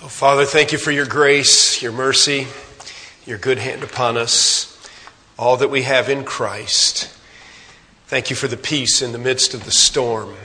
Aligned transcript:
Oh, 0.00 0.06
Father, 0.06 0.44
thank 0.44 0.70
you 0.70 0.78
for 0.78 0.92
your 0.92 1.06
grace, 1.06 1.82
your 1.82 1.90
mercy, 1.90 2.46
your 3.26 3.36
good 3.36 3.58
hand 3.58 3.82
upon 3.82 4.16
us, 4.16 4.78
all 5.36 5.56
that 5.56 5.70
we 5.70 5.82
have 5.82 6.08
in 6.08 6.22
Christ. 6.22 7.12
Thank 8.06 8.30
you 8.30 8.36
for 8.36 8.46
the 8.46 8.56
peace 8.56 9.02
in 9.02 9.10
the 9.10 9.18
midst 9.18 9.54
of 9.54 9.64
the 9.64 9.72
storm. 9.72 10.36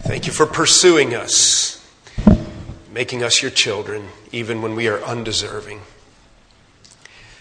Thank 0.00 0.26
you 0.26 0.32
for 0.32 0.44
pursuing 0.44 1.14
us, 1.14 1.88
making 2.92 3.22
us 3.22 3.42
your 3.42 3.52
children, 3.52 4.08
even 4.32 4.60
when 4.60 4.74
we 4.74 4.88
are 4.88 5.00
undeserving. 5.04 5.82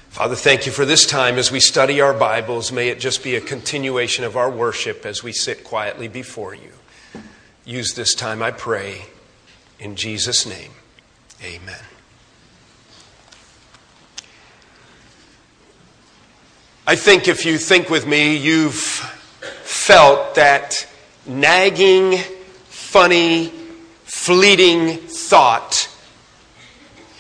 Father, 0.09 0.35
thank 0.35 0.67
you 0.67 0.71
for 0.71 0.85
this 0.85 1.07
time 1.07 1.39
as 1.39 1.51
we 1.51 1.59
study 1.59 1.99
our 1.99 2.13
Bibles. 2.13 2.71
May 2.71 2.89
it 2.89 2.99
just 2.99 3.23
be 3.23 3.35
a 3.35 3.41
continuation 3.41 4.23
of 4.23 4.37
our 4.37 4.51
worship 4.51 5.03
as 5.03 5.23
we 5.23 5.31
sit 5.31 5.63
quietly 5.63 6.07
before 6.07 6.53
you. 6.53 6.73
Use 7.65 7.95
this 7.95 8.13
time, 8.13 8.43
I 8.43 8.51
pray, 8.51 9.07
in 9.79 9.95
Jesus' 9.95 10.45
name. 10.45 10.71
Amen. 11.43 11.83
I 16.87 16.95
think 16.95 17.27
if 17.27 17.45
you 17.45 17.57
think 17.57 17.89
with 17.89 18.05
me, 18.05 18.37
you've 18.37 18.75
felt 18.75 20.35
that 20.35 20.87
nagging, 21.25 22.17
funny, 22.65 23.51
fleeting 24.03 24.97
thought. 24.97 25.89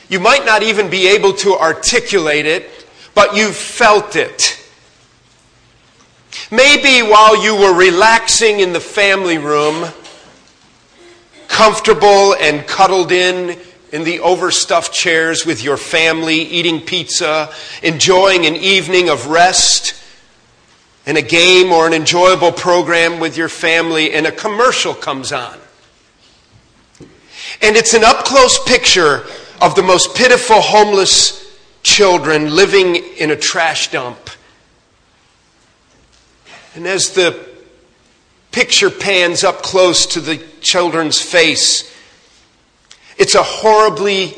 You 0.07 0.19
might 0.19 0.45
not 0.45 0.61
even 0.61 0.89
be 0.89 1.07
able 1.07 1.33
to 1.33 1.55
articulate 1.55 2.45
it, 2.45 2.87
but 3.15 3.35
you've 3.35 3.55
felt 3.55 4.15
it. 4.15 4.61
Maybe 6.51 7.01
while 7.01 7.41
you 7.41 7.55
were 7.55 7.73
relaxing 7.73 8.59
in 8.59 8.71
the 8.71 8.79
family 8.79 9.39
room, 9.39 9.91
comfortable 11.55 12.35
and 12.35 12.67
cuddled 12.67 13.13
in 13.13 13.57
in 13.93 14.03
the 14.03 14.19
overstuffed 14.19 14.91
chairs 14.91 15.45
with 15.45 15.63
your 15.63 15.77
family, 15.77 16.41
eating 16.41 16.81
pizza, 16.81 17.49
enjoying 17.81 18.45
an 18.45 18.57
evening 18.57 19.07
of 19.07 19.27
rest, 19.27 19.95
and 21.05 21.17
a 21.17 21.21
game 21.21 21.71
or 21.71 21.87
an 21.87 21.93
enjoyable 21.93 22.51
program 22.51 23.21
with 23.21 23.37
your 23.37 23.47
family, 23.47 24.11
and 24.11 24.27
a 24.27 24.33
commercial 24.33 24.93
comes 24.93 25.31
on. 25.31 25.57
And 27.61 27.77
it's 27.77 27.93
an 27.93 28.03
up 28.03 28.25
close 28.25 28.61
picture 28.65 29.23
of 29.61 29.75
the 29.75 29.83
most 29.83 30.13
pitiful 30.13 30.59
homeless 30.59 31.57
children 31.83 32.53
living 32.53 32.97
in 32.97 33.31
a 33.31 33.35
trash 33.37 33.91
dump. 33.91 34.29
And 36.75 36.85
as 36.85 37.11
the 37.11 37.54
picture 38.55 38.89
pans 38.89 39.43
up 39.43 39.61
close 39.61 40.05
to 40.05 40.21
the 40.21 40.37
children's 40.61 41.21
face. 41.21 41.93
It's 43.17 43.35
a 43.35 43.43
horribly 43.43 44.33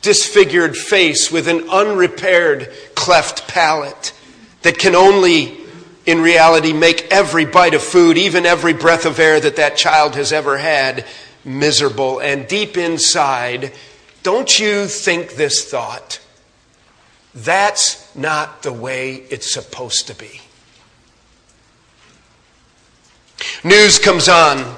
disfigured 0.00 0.74
face 0.74 1.30
with 1.30 1.46
an 1.46 1.68
unrepaired 1.68 2.72
cleft 2.94 3.48
palate 3.48 4.14
that 4.62 4.78
can 4.78 4.94
only, 4.94 5.58
in 6.06 6.22
reality, 6.22 6.72
make 6.72 7.08
every 7.10 7.44
bite 7.44 7.74
of 7.74 7.82
food, 7.82 8.16
even 8.16 8.46
every 8.46 8.72
breath 8.72 9.04
of 9.04 9.18
air 9.18 9.38
that 9.38 9.56
that 9.56 9.76
child 9.76 10.14
has 10.14 10.32
ever 10.32 10.56
had, 10.56 11.04
miserable. 11.44 12.18
And 12.18 12.48
deep 12.48 12.78
inside, 12.78 13.74
don't 14.22 14.58
you 14.58 14.86
think 14.86 15.34
this 15.34 15.70
thought? 15.70 16.18
That's 17.34 18.16
not 18.16 18.62
the 18.62 18.72
way 18.72 19.16
it's 19.16 19.52
supposed 19.52 20.06
to 20.06 20.14
be. 20.14 20.40
News 23.64 23.98
comes 23.98 24.28
on, 24.28 24.76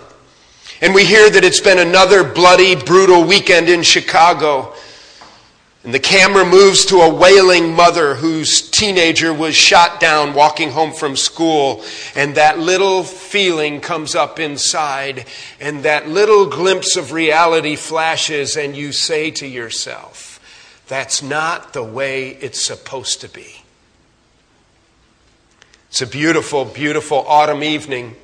and 0.81 0.95
we 0.95 1.05
hear 1.05 1.31
that 1.31 1.45
it's 1.45 1.61
been 1.61 1.79
another 1.79 2.25
bloody, 2.25 2.75
brutal 2.75 3.25
weekend 3.25 3.69
in 3.69 3.83
Chicago. 3.83 4.75
And 5.85 5.93
the 5.93 5.99
camera 5.99 6.45
moves 6.45 6.85
to 6.87 6.99
a 6.99 7.13
wailing 7.13 7.75
mother 7.75 8.15
whose 8.15 8.71
teenager 8.71 9.35
was 9.35 9.57
shot 9.57 9.99
down 9.99 10.33
walking 10.33 10.71
home 10.71 10.93
from 10.93 11.17
school. 11.17 11.85
And 12.15 12.37
that 12.37 12.61
little 12.61 13.03
feeling 13.03 13.81
comes 13.81 14.15
up 14.15 14.39
inside, 14.39 15.27
and 15.61 15.83
that 15.83 16.09
little 16.09 16.47
glimpse 16.47 16.97
of 16.97 17.11
reality 17.11 17.75
flashes, 17.75 18.57
and 18.57 18.77
you 18.77 18.93
say 18.93 19.33
to 19.33 19.47
yourself, 19.47 20.39
That's 20.87 21.21
not 21.21 21.73
the 21.73 21.83
way 21.85 22.29
it's 22.29 22.63
supposed 22.63 23.21
to 23.23 23.29
be. 23.29 23.63
It's 25.89 26.01
a 26.01 26.07
beautiful, 26.07 26.65
beautiful 26.65 27.25
autumn 27.27 27.65
evening. 27.65 28.17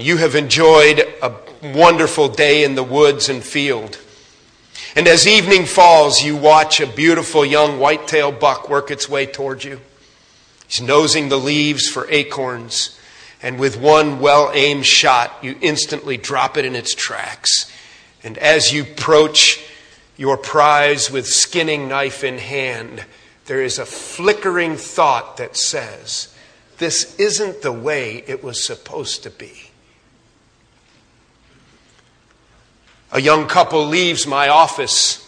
You 0.00 0.16
have 0.16 0.34
enjoyed 0.34 1.00
a 1.20 1.34
wonderful 1.62 2.30
day 2.30 2.64
in 2.64 2.74
the 2.74 2.82
woods 2.82 3.28
and 3.28 3.44
field. 3.44 3.98
And 4.96 5.06
as 5.06 5.26
evening 5.26 5.66
falls, 5.66 6.22
you 6.22 6.36
watch 6.36 6.80
a 6.80 6.86
beautiful 6.86 7.44
young 7.44 7.78
white-tailed 7.78 8.40
buck 8.40 8.70
work 8.70 8.90
its 8.90 9.10
way 9.10 9.26
toward 9.26 9.62
you. 9.62 9.78
He's 10.66 10.80
nosing 10.80 11.28
the 11.28 11.38
leaves 11.38 11.86
for 11.86 12.10
acorns. 12.10 12.98
And 13.42 13.58
with 13.58 13.78
one 13.78 14.20
well 14.20 14.50
aimed 14.54 14.86
shot, 14.86 15.36
you 15.42 15.56
instantly 15.60 16.16
drop 16.16 16.56
it 16.56 16.64
in 16.64 16.74
its 16.74 16.94
tracks. 16.94 17.70
And 18.22 18.38
as 18.38 18.72
you 18.72 18.84
approach 18.84 19.62
your 20.16 20.38
prize 20.38 21.10
with 21.10 21.26
skinning 21.26 21.88
knife 21.88 22.24
in 22.24 22.38
hand, 22.38 23.04
there 23.44 23.62
is 23.62 23.78
a 23.78 23.84
flickering 23.84 24.76
thought 24.76 25.36
that 25.36 25.58
says, 25.58 26.34
This 26.78 27.18
isn't 27.18 27.60
the 27.60 27.72
way 27.72 28.24
it 28.26 28.42
was 28.42 28.64
supposed 28.64 29.22
to 29.24 29.30
be. 29.30 29.69
A 33.12 33.20
young 33.20 33.46
couple 33.46 33.86
leaves 33.86 34.26
my 34.26 34.48
office. 34.48 35.26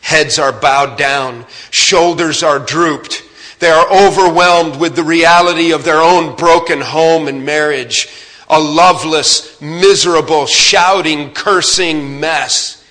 Heads 0.00 0.38
are 0.38 0.52
bowed 0.52 0.98
down, 0.98 1.46
shoulders 1.70 2.42
are 2.42 2.58
drooped. 2.58 3.22
They 3.58 3.70
are 3.70 3.90
overwhelmed 3.90 4.76
with 4.76 4.96
the 4.96 5.04
reality 5.04 5.72
of 5.72 5.84
their 5.84 6.02
own 6.02 6.36
broken 6.36 6.82
home 6.82 7.28
and 7.28 7.46
marriage, 7.46 8.08
a 8.48 8.60
loveless, 8.60 9.58
miserable, 9.62 10.44
shouting, 10.44 11.32
cursing 11.32 12.20
mess. 12.20 12.84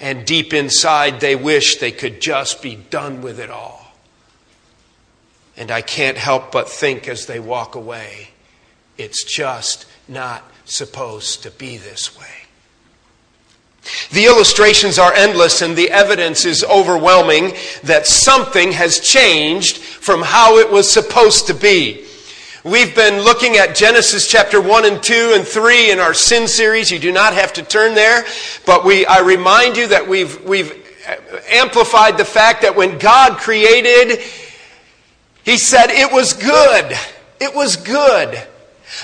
And 0.00 0.24
deep 0.24 0.54
inside, 0.54 1.20
they 1.20 1.36
wish 1.36 1.76
they 1.76 1.92
could 1.92 2.20
just 2.20 2.62
be 2.62 2.76
done 2.76 3.20
with 3.20 3.38
it 3.40 3.50
all. 3.50 3.92
And 5.56 5.70
I 5.70 5.82
can't 5.82 6.16
help 6.16 6.52
but 6.52 6.70
think 6.70 7.08
as 7.08 7.26
they 7.26 7.40
walk 7.40 7.74
away, 7.74 8.28
it's 8.96 9.24
just 9.24 9.84
not 10.06 10.42
supposed 10.64 11.42
to 11.42 11.50
be 11.50 11.76
this 11.76 12.18
way. 12.18 12.47
The 14.10 14.26
illustrations 14.26 14.98
are 14.98 15.12
endless 15.12 15.62
and 15.62 15.76
the 15.76 15.90
evidence 15.90 16.44
is 16.44 16.64
overwhelming 16.64 17.54
that 17.84 18.06
something 18.06 18.72
has 18.72 19.00
changed 19.00 19.78
from 19.78 20.22
how 20.22 20.58
it 20.58 20.70
was 20.70 20.90
supposed 20.90 21.46
to 21.48 21.54
be. 21.54 22.04
We've 22.64 22.94
been 22.94 23.22
looking 23.22 23.56
at 23.56 23.76
Genesis 23.76 24.28
chapter 24.28 24.60
1 24.60 24.84
and 24.84 25.02
2 25.02 25.32
and 25.36 25.46
3 25.46 25.90
in 25.90 26.00
our 26.00 26.12
sin 26.12 26.48
series. 26.48 26.90
You 26.90 26.98
do 26.98 27.12
not 27.12 27.32
have 27.32 27.52
to 27.54 27.62
turn 27.62 27.94
there, 27.94 28.24
but 28.66 28.84
we, 28.84 29.06
I 29.06 29.20
remind 29.20 29.76
you 29.76 29.88
that 29.88 30.08
we've, 30.08 30.44
we've 30.44 30.72
amplified 31.50 32.18
the 32.18 32.24
fact 32.24 32.62
that 32.62 32.76
when 32.76 32.98
God 32.98 33.38
created, 33.38 34.20
He 35.44 35.56
said 35.56 35.86
it 35.88 36.12
was 36.12 36.34
good. 36.34 36.94
It 37.40 37.54
was 37.54 37.76
good. 37.76 38.38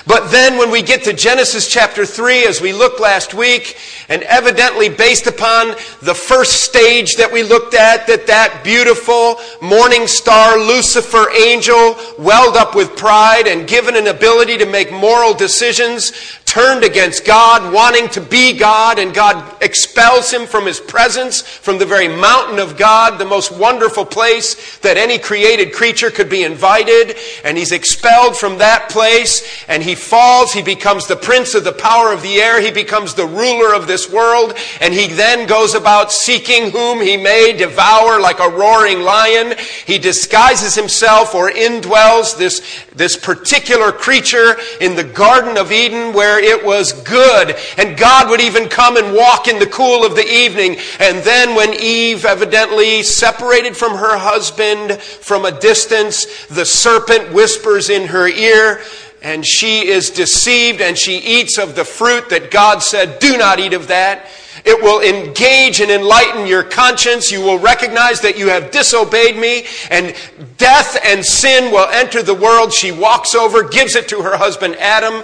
But 0.07 0.29
then 0.29 0.57
when 0.57 0.71
we 0.71 0.81
get 0.81 1.03
to 1.03 1.13
Genesis 1.13 1.67
chapter 1.67 2.05
3, 2.05 2.45
as 2.45 2.61
we 2.61 2.73
looked 2.73 2.99
last 2.99 3.33
week, 3.33 3.77
and 4.09 4.23
evidently 4.23 4.89
based 4.89 5.27
upon 5.27 5.75
the 6.01 6.15
first 6.15 6.63
stage 6.63 7.15
that 7.15 7.31
we 7.31 7.43
looked 7.43 7.73
at, 7.73 8.07
that 8.07 8.27
that 8.27 8.63
beautiful 8.63 9.39
morning 9.61 10.07
star 10.07 10.57
Lucifer 10.57 11.29
angel, 11.31 11.95
welled 12.17 12.57
up 12.57 12.75
with 12.75 12.95
pride 12.95 13.47
and 13.47 13.67
given 13.67 13.95
an 13.95 14.07
ability 14.07 14.57
to 14.57 14.65
make 14.65 14.91
moral 14.91 15.33
decisions, 15.33 16.11
turned 16.55 16.85
against 16.85 17.25
God, 17.25 17.73
wanting 17.73 18.07
to 18.07 18.21
be 18.21 18.57
God, 18.57 18.97
and 18.97 19.13
God 19.13 19.61
expels 19.61 20.31
him 20.31 20.47
from 20.47 20.65
his 20.65 20.79
presence, 20.79 21.41
from 21.41 21.77
the 21.77 21.85
very 21.85 22.07
mountain 22.07 22.59
of 22.59 22.77
God, 22.77 23.19
the 23.19 23.25
most 23.25 23.51
wonderful 23.51 24.05
place 24.05 24.77
that 24.77 24.95
any 24.95 25.19
created 25.19 25.73
creature 25.73 26.09
could 26.09 26.29
be 26.29 26.43
invited. 26.43 27.17
And 27.43 27.57
he's 27.57 27.73
expelled 27.73 28.37
from 28.37 28.59
that 28.59 28.89
place, 28.89 29.65
and 29.67 29.83
he 29.83 29.95
falls. 29.95 30.53
He 30.53 30.61
becomes 30.61 31.07
the 31.07 31.17
prince 31.17 31.55
of 31.55 31.65
the 31.65 31.73
power 31.73 32.13
of 32.13 32.21
the 32.21 32.37
air. 32.37 32.61
He 32.61 32.71
becomes 32.71 33.13
the 33.13 33.25
ruler 33.25 33.75
of 33.75 33.85
this 33.85 34.09
world, 34.09 34.53
and 34.79 34.93
he 34.93 35.07
then 35.07 35.49
goes 35.49 35.75
about 35.75 36.09
seeking 36.09 36.71
whom 36.71 37.01
he 37.01 37.17
may 37.17 37.51
devour 37.51 38.21
like 38.21 38.39
a 38.39 38.47
roaring 38.47 39.01
lion. 39.01 39.55
He 39.85 39.97
disguises 39.97 40.73
himself 40.73 41.35
or 41.35 41.51
indwells 41.51 42.37
this, 42.37 42.85
this 42.95 43.17
particular 43.17 43.91
creature 43.91 44.55
in 44.79 44.95
the 44.95 45.03
Garden 45.03 45.57
of 45.57 45.73
Eden 45.73 46.13
where 46.13 46.44
it 46.45 46.65
was 46.65 46.93
good. 46.93 47.55
And 47.77 47.97
God 47.97 48.29
would 48.29 48.41
even 48.41 48.69
come 48.69 48.97
and 48.97 49.15
walk 49.15 49.47
in 49.47 49.59
the 49.59 49.67
cool 49.67 50.05
of 50.05 50.15
the 50.15 50.27
evening. 50.27 50.77
And 50.99 51.23
then 51.23 51.55
when 51.55 51.73
Eve 51.73 52.25
evidently 52.25 53.03
separated 53.03 53.75
from 53.75 53.97
her 53.97 54.17
husband 54.17 54.99
from 55.01 55.45
a 55.45 55.59
distance, 55.59 56.45
the 56.47 56.65
serpent 56.65 57.33
whispers 57.33 57.89
in 57.89 58.07
her 58.07 58.27
ear, 58.27 58.81
and 59.21 59.45
she 59.45 59.87
is 59.87 60.11
deceived 60.11 60.81
and 60.81 60.97
she 60.97 61.17
eats 61.17 61.57
of 61.57 61.75
the 61.75 61.83
fruit 61.83 62.29
that 62.29 62.51
God 62.51 62.83
said, 62.83 63.19
do 63.19 63.37
not 63.37 63.59
eat 63.59 63.73
of 63.73 63.87
that. 63.87 64.27
It 64.63 64.81
will 64.81 65.01
engage 65.01 65.81
and 65.81 65.91
enlighten 65.91 66.47
your 66.47 66.63
conscience. 66.63 67.31
You 67.31 67.41
will 67.41 67.59
recognize 67.59 68.21
that 68.21 68.37
you 68.37 68.49
have 68.49 68.71
disobeyed 68.71 69.37
me, 69.37 69.65
and 69.91 70.15
death 70.57 70.97
and 71.03 71.23
sin 71.23 71.71
will 71.71 71.87
enter 71.89 72.23
the 72.23 72.33
world. 72.33 72.73
She 72.73 72.91
walks 72.91 73.35
over, 73.35 73.67
gives 73.67 73.95
it 73.95 74.07
to 74.09 74.21
her 74.21 74.37
husband 74.37 74.75
Adam. 74.77 75.23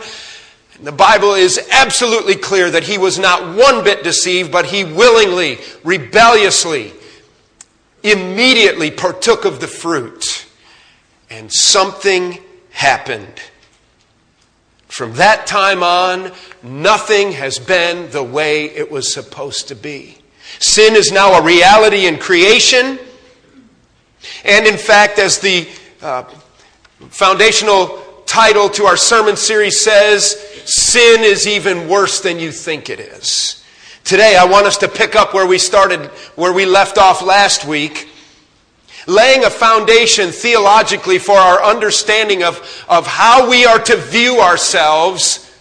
The 0.81 0.91
Bible 0.91 1.35
is 1.35 1.59
absolutely 1.71 2.35
clear 2.35 2.71
that 2.71 2.83
he 2.83 2.97
was 2.97 3.19
not 3.19 3.55
one 3.55 3.83
bit 3.83 4.03
deceived, 4.03 4.51
but 4.51 4.65
he 4.65 4.83
willingly, 4.83 5.59
rebelliously, 5.83 6.91
immediately 8.01 8.89
partook 8.89 9.45
of 9.45 9.59
the 9.59 9.67
fruit. 9.67 10.47
And 11.29 11.53
something 11.53 12.39
happened. 12.71 13.41
From 14.87 15.13
that 15.13 15.45
time 15.45 15.83
on, 15.83 16.31
nothing 16.63 17.31
has 17.33 17.59
been 17.59 18.09
the 18.09 18.23
way 18.23 18.65
it 18.65 18.91
was 18.91 19.13
supposed 19.13 19.67
to 19.67 19.75
be. 19.75 20.17
Sin 20.59 20.95
is 20.95 21.11
now 21.11 21.33
a 21.33 21.43
reality 21.43 22.07
in 22.07 22.17
creation. 22.17 22.99
And 24.43 24.65
in 24.65 24.77
fact, 24.77 25.19
as 25.19 25.39
the 25.39 25.67
uh, 26.01 26.23
foundational 27.09 28.03
title 28.31 28.69
to 28.69 28.85
our 28.85 28.95
sermon 28.95 29.35
series 29.35 29.77
says, 29.77 30.39
sin 30.63 31.21
is 31.21 31.45
even 31.45 31.89
worse 31.89 32.21
than 32.21 32.39
you 32.39 32.49
think 32.49 32.89
it 32.89 32.97
is. 32.97 33.61
Today, 34.05 34.37
I 34.37 34.45
want 34.45 34.65
us 34.65 34.77
to 34.77 34.87
pick 34.87 35.17
up 35.17 35.33
where 35.33 35.45
we 35.45 35.57
started, 35.57 35.99
where 36.37 36.53
we 36.53 36.65
left 36.65 36.97
off 36.97 37.21
last 37.21 37.65
week 37.65 38.07
laying 39.05 39.43
a 39.43 39.49
foundation 39.49 40.31
theologically 40.31 41.17
for 41.17 41.35
our 41.35 41.61
understanding 41.61 42.41
of, 42.41 42.85
of 42.87 43.05
how 43.05 43.49
we 43.49 43.65
are 43.65 43.79
to 43.79 43.97
view 43.97 44.39
ourselves 44.39 45.51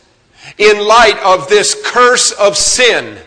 in 0.59 0.87
light 0.87 1.19
of 1.25 1.49
this 1.49 1.77
curse 1.85 2.31
of 2.33 2.57
sin. 2.57 3.19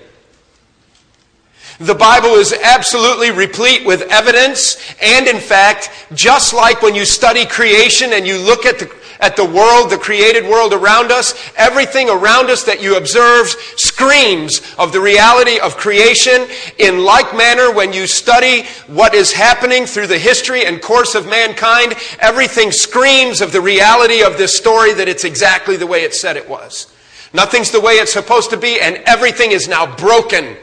The 1.83 1.93
Bible 1.93 2.35
is 2.35 2.53
absolutely 2.53 3.29
replete 3.29 3.85
with 3.85 4.03
evidence, 4.03 4.77
and 5.01 5.27
in 5.27 5.41
fact, 5.41 5.89
just 6.13 6.53
like 6.53 6.81
when 6.81 6.95
you 6.95 7.03
study 7.03 7.45
creation 7.45 8.13
and 8.13 8.25
you 8.25 8.37
look 8.37 8.65
at 8.65 8.79
the 8.79 8.89
at 9.19 9.35
the 9.35 9.45
world, 9.45 9.89
the 9.89 9.97
created 9.97 10.45
world 10.45 10.73
around 10.73 11.11
us, 11.11 11.33
everything 11.57 12.09
around 12.09 12.49
us 12.49 12.63
that 12.63 12.81
you 12.81 12.95
observe 12.95 13.49
screams 13.75 14.61
of 14.77 14.93
the 14.93 14.99
reality 14.99 15.59
of 15.59 15.75
creation. 15.75 16.47
In 16.79 17.03
like 17.03 17.35
manner, 17.35 17.73
when 17.73 17.91
you 17.91 18.07
study 18.07 18.63
what 18.87 19.13
is 19.13 19.33
happening 19.33 19.85
through 19.85 20.07
the 20.07 20.17
history 20.17 20.65
and 20.65 20.81
course 20.81 21.15
of 21.15 21.27
mankind, 21.27 21.95
everything 22.19 22.71
screams 22.71 23.41
of 23.41 23.51
the 23.51 23.61
reality 23.61 24.23
of 24.23 24.37
this 24.37 24.55
story 24.55 24.93
that 24.93 25.09
it's 25.09 25.25
exactly 25.25 25.75
the 25.75 25.87
way 25.87 26.03
it 26.03 26.13
said 26.13 26.37
it 26.37 26.49
was. 26.49 26.87
Nothing's 27.33 27.71
the 27.71 27.81
way 27.81 27.95
it's 27.95 28.13
supposed 28.13 28.51
to 28.51 28.57
be, 28.57 28.79
and 28.79 28.97
everything 29.05 29.51
is 29.51 29.67
now 29.67 29.95
broken. 29.97 30.55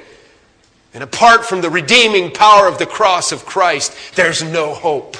And 0.92 1.02
apart 1.04 1.44
from 1.44 1.60
the 1.60 1.70
redeeming 1.70 2.32
power 2.32 2.66
of 2.66 2.78
the 2.78 2.86
cross 2.86 3.32
of 3.32 3.46
Christ, 3.46 3.94
there's 4.16 4.42
no 4.42 4.74
hope. 4.74 5.16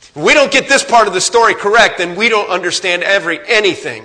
If 0.00 0.16
we 0.16 0.34
don't 0.34 0.52
get 0.52 0.68
this 0.68 0.84
part 0.84 1.08
of 1.08 1.14
the 1.14 1.20
story 1.20 1.54
correct, 1.54 1.98
then 1.98 2.16
we 2.16 2.28
don't 2.28 2.50
understand 2.50 3.02
every 3.02 3.40
anything. 3.48 4.04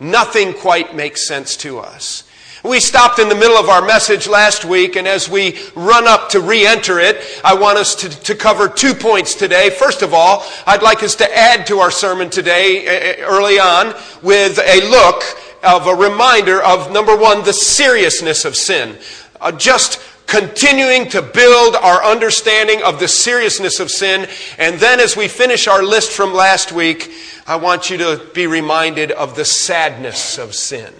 Nothing 0.00 0.54
quite 0.54 0.94
makes 0.94 1.26
sense 1.26 1.56
to 1.58 1.78
us. 1.78 2.24
We 2.64 2.80
stopped 2.80 3.18
in 3.18 3.28
the 3.28 3.34
middle 3.34 3.58
of 3.58 3.68
our 3.68 3.84
message 3.84 4.26
last 4.26 4.64
week, 4.64 4.96
and 4.96 5.06
as 5.06 5.28
we 5.28 5.58
run 5.74 6.08
up 6.08 6.30
to 6.30 6.40
re 6.40 6.66
enter 6.66 6.98
it, 6.98 7.22
I 7.44 7.52
want 7.52 7.76
us 7.76 7.94
to, 7.96 8.08
to 8.08 8.34
cover 8.34 8.70
two 8.70 8.94
points 8.94 9.34
today. 9.34 9.68
First 9.68 10.00
of 10.00 10.14
all, 10.14 10.46
I'd 10.66 10.82
like 10.82 11.02
us 11.02 11.14
to 11.16 11.36
add 11.36 11.66
to 11.66 11.80
our 11.80 11.90
sermon 11.90 12.30
today, 12.30 12.86
eh, 12.86 12.90
eh, 12.90 13.16
early 13.20 13.58
on, 13.58 13.94
with 14.22 14.58
a 14.58 14.80
look 14.88 15.22
of 15.62 15.86
a 15.86 15.94
reminder 15.94 16.62
of 16.62 16.90
number 16.90 17.14
one, 17.14 17.44
the 17.44 17.52
seriousness 17.52 18.46
of 18.46 18.56
sin. 18.56 18.96
Uh, 19.44 19.52
just 19.52 20.00
continuing 20.26 21.06
to 21.10 21.20
build 21.20 21.76
our 21.76 22.02
understanding 22.02 22.82
of 22.82 22.98
the 22.98 23.06
seriousness 23.06 23.78
of 23.78 23.90
sin. 23.90 24.26
And 24.58 24.80
then 24.80 25.00
as 25.00 25.18
we 25.18 25.28
finish 25.28 25.68
our 25.68 25.82
list 25.82 26.12
from 26.12 26.32
last 26.32 26.72
week, 26.72 27.12
I 27.46 27.56
want 27.56 27.90
you 27.90 27.98
to 27.98 28.26
be 28.32 28.46
reminded 28.46 29.10
of 29.12 29.36
the 29.36 29.44
sadness 29.44 30.38
of 30.38 30.54
sin. 30.54 30.94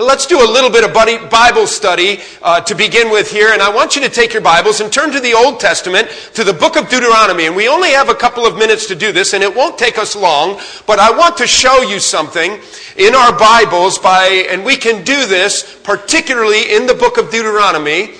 Let's 0.00 0.24
do 0.24 0.42
a 0.42 0.48
little 0.50 0.70
bit 0.70 0.82
of 0.82 0.94
Bible 0.94 1.66
study 1.66 2.20
uh, 2.40 2.62
to 2.62 2.74
begin 2.74 3.10
with 3.10 3.30
here. 3.30 3.52
And 3.52 3.60
I 3.60 3.68
want 3.68 3.94
you 3.94 4.00
to 4.00 4.08
take 4.08 4.32
your 4.32 4.40
Bibles 4.40 4.80
and 4.80 4.90
turn 4.90 5.12
to 5.12 5.20
the 5.20 5.34
Old 5.34 5.60
Testament, 5.60 6.08
to 6.32 6.42
the 6.42 6.54
book 6.54 6.76
of 6.76 6.88
Deuteronomy. 6.88 7.44
And 7.44 7.54
we 7.54 7.68
only 7.68 7.90
have 7.90 8.08
a 8.08 8.14
couple 8.14 8.46
of 8.46 8.56
minutes 8.56 8.86
to 8.86 8.94
do 8.94 9.12
this, 9.12 9.34
and 9.34 9.44
it 9.44 9.54
won't 9.54 9.76
take 9.76 9.98
us 9.98 10.16
long. 10.16 10.58
But 10.86 11.00
I 11.00 11.10
want 11.10 11.36
to 11.36 11.46
show 11.46 11.82
you 11.82 12.00
something 12.00 12.58
in 12.96 13.14
our 13.14 13.38
Bibles 13.38 13.98
by, 13.98 14.46
and 14.50 14.64
we 14.64 14.74
can 14.76 15.04
do 15.04 15.26
this 15.26 15.78
particularly 15.84 16.74
in 16.74 16.86
the 16.86 16.94
book 16.94 17.18
of 17.18 17.30
Deuteronomy. 17.30 18.14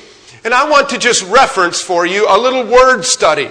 And 0.44 0.52
I 0.52 0.68
want 0.68 0.90
to 0.90 0.98
just 0.98 1.22
reference 1.30 1.80
for 1.80 2.04
you 2.04 2.26
a 2.28 2.36
little 2.36 2.70
word 2.70 3.06
study. 3.06 3.48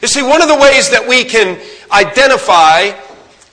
You 0.00 0.06
see, 0.06 0.22
one 0.22 0.40
of 0.40 0.46
the 0.46 0.54
ways 0.54 0.90
that 0.90 1.04
we 1.08 1.24
can 1.24 1.60
identify 1.90 2.92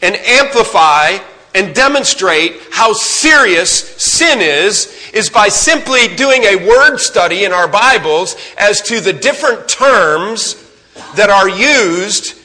and 0.04 0.16
amplify 0.18 1.18
and 1.56 1.74
demonstrate 1.74 2.54
how 2.72 2.94
serious 2.94 3.72
sin 4.02 4.40
is 4.40 4.96
is 5.14 5.30
by 5.30 5.48
simply 5.48 6.14
doing 6.16 6.44
a 6.44 6.68
word 6.68 6.98
study 6.98 7.44
in 7.44 7.52
our 7.52 7.68
Bibles 7.68 8.36
as 8.58 8.82
to 8.84 9.00
the 9.00 9.14
different 9.14 9.68
terms 9.68 10.64
that 11.16 11.30
are 11.30 11.50
used 11.50 12.36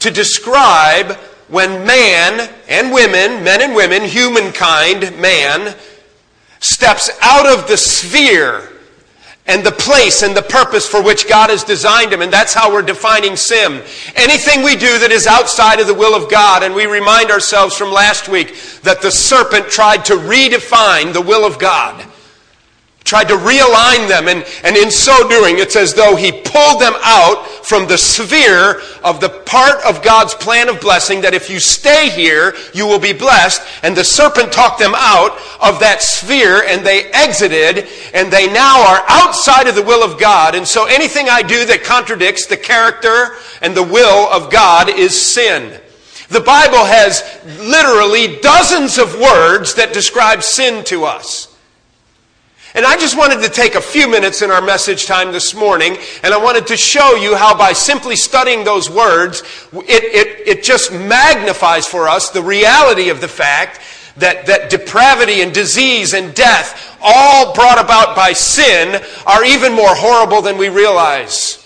to 0.00 0.10
describe 0.10 1.12
when 1.48 1.86
man 1.86 2.52
and 2.68 2.92
women, 2.92 3.42
men 3.42 3.62
and 3.62 3.74
women, 3.74 4.02
humankind, 4.02 5.18
man, 5.18 5.74
steps 6.60 7.10
out 7.22 7.46
of 7.46 7.68
the 7.68 7.76
sphere 7.76 8.72
and 9.48 9.64
the 9.64 9.72
place 9.72 10.22
and 10.22 10.36
the 10.36 10.42
purpose 10.42 10.86
for 10.86 11.02
which 11.02 11.28
God 11.28 11.50
has 11.50 11.64
designed 11.64 12.12
him. 12.12 12.22
And 12.22 12.32
that's 12.32 12.54
how 12.54 12.72
we're 12.72 12.82
defining 12.82 13.34
sin. 13.34 13.82
Anything 14.14 14.62
we 14.62 14.76
do 14.76 14.98
that 14.98 15.10
is 15.10 15.26
outside 15.26 15.80
of 15.80 15.86
the 15.86 15.94
will 15.94 16.14
of 16.14 16.30
God, 16.30 16.62
and 16.62 16.74
we 16.74 16.86
remind 16.86 17.30
ourselves 17.30 17.76
from 17.76 17.90
last 17.90 18.28
week 18.28 18.54
that 18.82 19.02
the 19.02 19.10
serpent 19.10 19.68
tried 19.68 20.04
to 20.04 20.14
redefine 20.14 21.12
the 21.12 21.22
will 21.22 21.44
of 21.44 21.58
God 21.58 22.06
tried 23.08 23.28
to 23.28 23.34
realign 23.34 24.06
them, 24.06 24.28
and, 24.28 24.44
and 24.62 24.76
in 24.76 24.90
so 24.90 25.26
doing, 25.30 25.58
it's 25.58 25.76
as 25.76 25.94
though 25.94 26.14
he 26.14 26.30
pulled 26.30 26.78
them 26.78 26.92
out 27.02 27.46
from 27.64 27.88
the 27.88 27.96
sphere 27.96 28.82
of 29.02 29.18
the 29.18 29.30
part 29.46 29.82
of 29.86 30.02
God's 30.02 30.34
plan 30.34 30.68
of 30.68 30.78
blessing 30.78 31.22
that 31.22 31.32
if 31.32 31.48
you 31.48 31.58
stay 31.58 32.10
here, 32.10 32.54
you 32.74 32.86
will 32.86 32.98
be 32.98 33.14
blessed. 33.14 33.62
And 33.82 33.96
the 33.96 34.04
serpent 34.04 34.52
talked 34.52 34.78
them 34.78 34.92
out 34.94 35.38
of 35.62 35.80
that 35.80 36.02
sphere, 36.02 36.64
and 36.68 36.84
they 36.84 37.10
exited, 37.12 37.88
and 38.12 38.30
they 38.30 38.52
now 38.52 38.86
are 38.86 39.02
outside 39.08 39.68
of 39.68 39.74
the 39.74 39.82
will 39.82 40.04
of 40.04 40.20
God. 40.20 40.54
And 40.54 40.68
so 40.68 40.84
anything 40.84 41.30
I 41.30 41.40
do 41.40 41.64
that 41.64 41.84
contradicts 41.84 42.44
the 42.44 42.58
character 42.58 43.36
and 43.62 43.74
the 43.74 43.82
will 43.82 44.28
of 44.30 44.52
God 44.52 44.90
is 44.90 45.18
sin. 45.18 45.80
The 46.28 46.40
Bible 46.40 46.84
has 46.84 47.22
literally 47.58 48.38
dozens 48.40 48.98
of 48.98 49.14
words 49.18 49.74
that 49.76 49.94
describe 49.94 50.42
sin 50.42 50.84
to 50.84 51.04
us. 51.04 51.47
And 52.78 52.86
I 52.86 52.96
just 52.96 53.18
wanted 53.18 53.42
to 53.42 53.48
take 53.48 53.74
a 53.74 53.80
few 53.80 54.08
minutes 54.08 54.40
in 54.40 54.52
our 54.52 54.62
message 54.62 55.06
time 55.06 55.32
this 55.32 55.52
morning, 55.52 55.96
and 56.22 56.32
I 56.32 56.36
wanted 56.36 56.68
to 56.68 56.76
show 56.76 57.16
you 57.16 57.34
how 57.34 57.58
by 57.58 57.72
simply 57.72 58.14
studying 58.14 58.62
those 58.62 58.88
words, 58.88 59.42
it, 59.72 60.04
it, 60.04 60.46
it 60.46 60.62
just 60.62 60.92
magnifies 60.92 61.88
for 61.88 62.06
us 62.08 62.30
the 62.30 62.40
reality 62.40 63.08
of 63.08 63.20
the 63.20 63.26
fact 63.26 63.80
that, 64.18 64.46
that 64.46 64.70
depravity 64.70 65.40
and 65.42 65.52
disease 65.52 66.14
and 66.14 66.32
death, 66.36 66.96
all 67.02 67.52
brought 67.52 67.84
about 67.84 68.14
by 68.14 68.32
sin, 68.32 69.02
are 69.26 69.44
even 69.44 69.72
more 69.72 69.96
horrible 69.96 70.40
than 70.40 70.56
we 70.56 70.68
realize. 70.68 71.56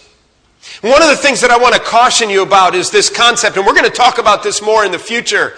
One 0.80 1.02
of 1.02 1.10
the 1.10 1.16
things 1.16 1.42
that 1.42 1.50
I 1.50 1.58
want 1.58 1.74
to 1.74 1.80
caution 1.82 2.30
you 2.30 2.42
about 2.42 2.74
is 2.74 2.90
this 2.90 3.10
concept, 3.10 3.58
and 3.58 3.66
we're 3.66 3.74
going 3.74 3.84
to 3.84 3.90
talk 3.90 4.16
about 4.16 4.42
this 4.42 4.62
more 4.62 4.86
in 4.86 4.92
the 4.92 4.98
future. 4.98 5.56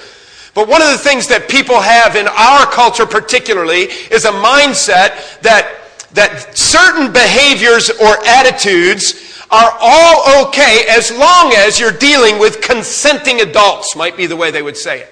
But 0.55 0.69
one 0.69 0.81
of 0.81 0.91
the 0.91 0.99
things 0.99 1.27
that 1.29 1.49
people 1.49 1.81
have 1.81 2.15
in 2.15 2.29
our 2.29 2.65
culture 2.67 3.07
particularly 3.07 3.91
is 4.11 4.25
a 4.25 4.31
mindset 4.31 5.41
that, 5.43 5.75
that 6.13 6.57
certain 6.57 7.13
behaviors 7.13 7.91
or 7.91 8.25
attitudes 8.25 9.43
are 9.51 9.77
all 9.81 10.47
okay 10.47 10.85
as 10.89 11.11
long 11.11 11.53
as 11.57 11.79
you're 11.79 11.93
dealing 11.93 12.39
with 12.39 12.61
consenting 12.61 13.41
adults, 13.41 13.97
might 13.97 14.17
be 14.17 14.27
the 14.27 14.37
way 14.37 14.51
they 14.51 14.63
would 14.63 14.77
say 14.77 15.01
it. 15.01 15.11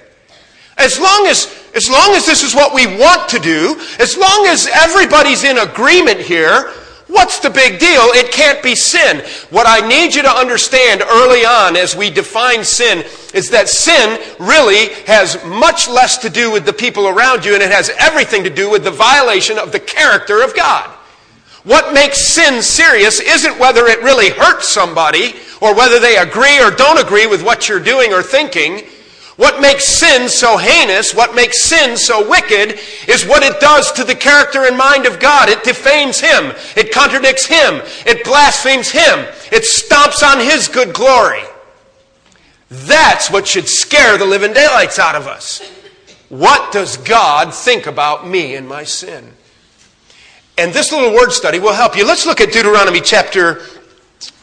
As 0.79 0.99
long 0.99 1.27
as, 1.27 1.53
as 1.75 1.91
long 1.91 2.15
as 2.15 2.25
this 2.25 2.43
is 2.43 2.55
what 2.55 2.73
we 2.75 2.87
want 2.87 3.29
to 3.31 3.39
do, 3.39 3.81
as 3.99 4.17
long 4.17 4.47
as 4.47 4.69
everybody's 4.69 5.45
in 5.45 5.59
agreement 5.59 6.21
here, 6.21 6.73
What's 7.13 7.41
the 7.41 7.51
big 7.51 7.79
deal? 7.79 8.09
It 8.17 8.33
can't 8.33 8.63
be 8.63 8.75
sin. 8.75 9.23
What 9.51 9.67
I 9.69 9.87
need 9.87 10.15
you 10.15 10.23
to 10.23 10.31
understand 10.31 11.03
early 11.03 11.45
on 11.45 11.77
as 11.77 11.95
we 11.95 12.09
define 12.09 12.65
sin 12.65 13.05
is 13.35 13.51
that 13.51 13.69
sin 13.69 14.19
really 14.41 14.95
has 15.05 15.37
much 15.45 15.89
less 15.89 16.17
to 16.19 16.31
do 16.31 16.51
with 16.51 16.65
the 16.65 16.73
people 16.73 17.07
around 17.07 17.45
you 17.45 17.53
and 17.53 17.63
it 17.63 17.71
has 17.71 17.91
everything 17.99 18.43
to 18.45 18.51
do 18.51 18.71
with 18.71 18.83
the 18.83 18.91
violation 18.91 19.59
of 19.59 19.73
the 19.73 19.79
character 19.79 20.43
of 20.43 20.57
God. 20.57 20.89
What 21.65 21.93
makes 21.93 22.19
sin 22.19 22.63
serious 22.63 23.21
isn't 23.21 23.59
whether 23.59 23.87
it 23.89 24.03
really 24.03 24.31
hurts 24.31 24.71
somebody 24.71 25.35
or 25.61 25.75
whether 25.75 26.01
they 26.01 26.17
agree 26.17 26.63
or 26.63 26.71
don't 26.71 26.99
agree 26.99 27.27
with 27.27 27.45
what 27.45 27.69
you're 27.69 27.79
doing 27.79 28.15
or 28.15 28.23
thinking. 28.23 28.85
What 29.37 29.61
makes 29.61 29.85
sin 29.85 30.29
so 30.29 30.59
heinous, 30.59 31.15
what 31.15 31.35
makes 31.35 31.63
sin 31.63 31.97
so 31.97 32.29
wicked, 32.29 32.79
is 33.09 33.27
what 33.27 33.43
it 33.43 33.61
does 33.61 33.91
to 33.93 34.05
the 34.05 34.15
character 34.15 34.67
and 34.67 34.77
mind 34.77 35.07
of 35.07 35.19
God. 35.21 35.49
It 35.49 35.65
defames 35.65 36.21
Him, 36.21 36.53
it 36.77 36.93
contradicts 36.93 37.47
Him, 37.47 37.81
it 38.07 38.25
blasphemes 38.25 38.91
Him, 38.91 39.21
it 39.51 39.63
stomps 39.63 40.23
on 40.23 40.39
His 40.39 40.69
good 40.69 40.93
glory. 40.93 41.43
That's 42.69 43.31
what 43.31 43.47
should 43.47 43.69
scare 43.69 44.19
the 44.19 44.27
living 44.27 44.53
daylights 44.53 44.99
out 44.99 45.15
of 45.15 45.27
us. 45.27 45.63
What 46.29 46.73
does 46.73 46.97
God 46.99 47.55
think 47.55 47.87
about 47.87 48.27
me 48.27 48.55
and 48.55 48.67
my 48.67 48.85
sin? 48.85 49.33
And 50.59 50.73
this 50.73 50.93
little 50.93 51.13
word 51.13 51.31
study 51.31 51.59
will 51.59 51.73
help 51.73 51.97
you. 51.97 52.07
Let's 52.07 52.27
look 52.27 52.41
at 52.41 52.53
Deuteronomy 52.53 53.01
chapter 53.01 53.63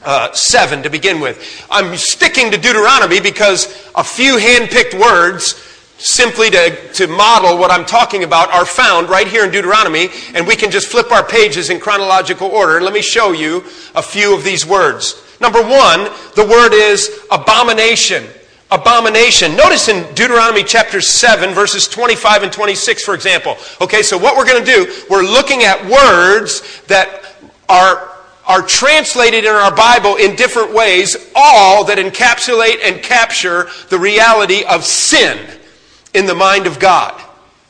uh, 0.03 0.31
7 0.31 0.83
to 0.83 0.89
begin 0.89 1.19
with. 1.19 1.65
I'm 1.69 1.95
sticking 1.97 2.51
to 2.51 2.57
Deuteronomy 2.57 3.19
because 3.19 3.89
a 3.95 4.03
few 4.03 4.37
hand-picked 4.37 4.93
words 4.93 5.65
simply 5.99 6.49
to, 6.49 6.93
to 6.93 7.07
model 7.07 7.57
what 7.57 7.71
I'm 7.71 7.85
talking 7.85 8.23
about 8.23 8.51
are 8.53 8.65
found 8.65 9.09
right 9.09 9.27
here 9.27 9.43
in 9.43 9.51
Deuteronomy, 9.51 10.07
and 10.33 10.47
we 10.47 10.55
can 10.55 10.71
just 10.71 10.87
flip 10.87 11.11
our 11.11 11.23
pages 11.23 11.69
in 11.69 11.79
chronological 11.79 12.47
order. 12.47 12.77
And 12.77 12.85
let 12.85 12.93
me 12.93 13.01
show 13.01 13.33
you 13.33 13.57
a 13.95 14.01
few 14.01 14.35
of 14.35 14.43
these 14.43 14.65
words. 14.65 15.21
Number 15.41 15.61
one, 15.61 16.05
the 16.35 16.47
word 16.49 16.73
is 16.73 17.21
abomination. 17.31 18.25
Abomination. 18.71 19.55
Notice 19.55 19.89
in 19.89 20.03
Deuteronomy 20.13 20.63
chapter 20.63 21.01
7, 21.01 21.53
verses 21.53 21.87
25 21.87 22.43
and 22.43 22.53
26, 22.53 23.03
for 23.03 23.15
example. 23.15 23.57
Okay, 23.81 24.03
so 24.03 24.17
what 24.17 24.37
we're 24.37 24.45
going 24.45 24.63
to 24.63 24.71
do, 24.71 25.03
we're 25.09 25.23
looking 25.23 25.63
at 25.63 25.83
words 25.85 26.81
that 26.83 27.35
are, 27.67 28.09
are 28.49 28.63
translated 28.63 29.45
in 29.45 29.51
our 29.51 29.73
Bible 29.73 30.15
in 30.15 30.35
different 30.35 30.73
ways, 30.73 31.15
all 31.35 31.85
that 31.85 31.99
encapsulate 31.99 32.79
and 32.83 33.01
capture 33.01 33.69
the 33.89 33.99
reality 33.99 34.63
of 34.65 34.83
sin 34.83 35.47
in 36.15 36.25
the 36.25 36.33
mind 36.33 36.65
of 36.65 36.79
God. 36.79 37.13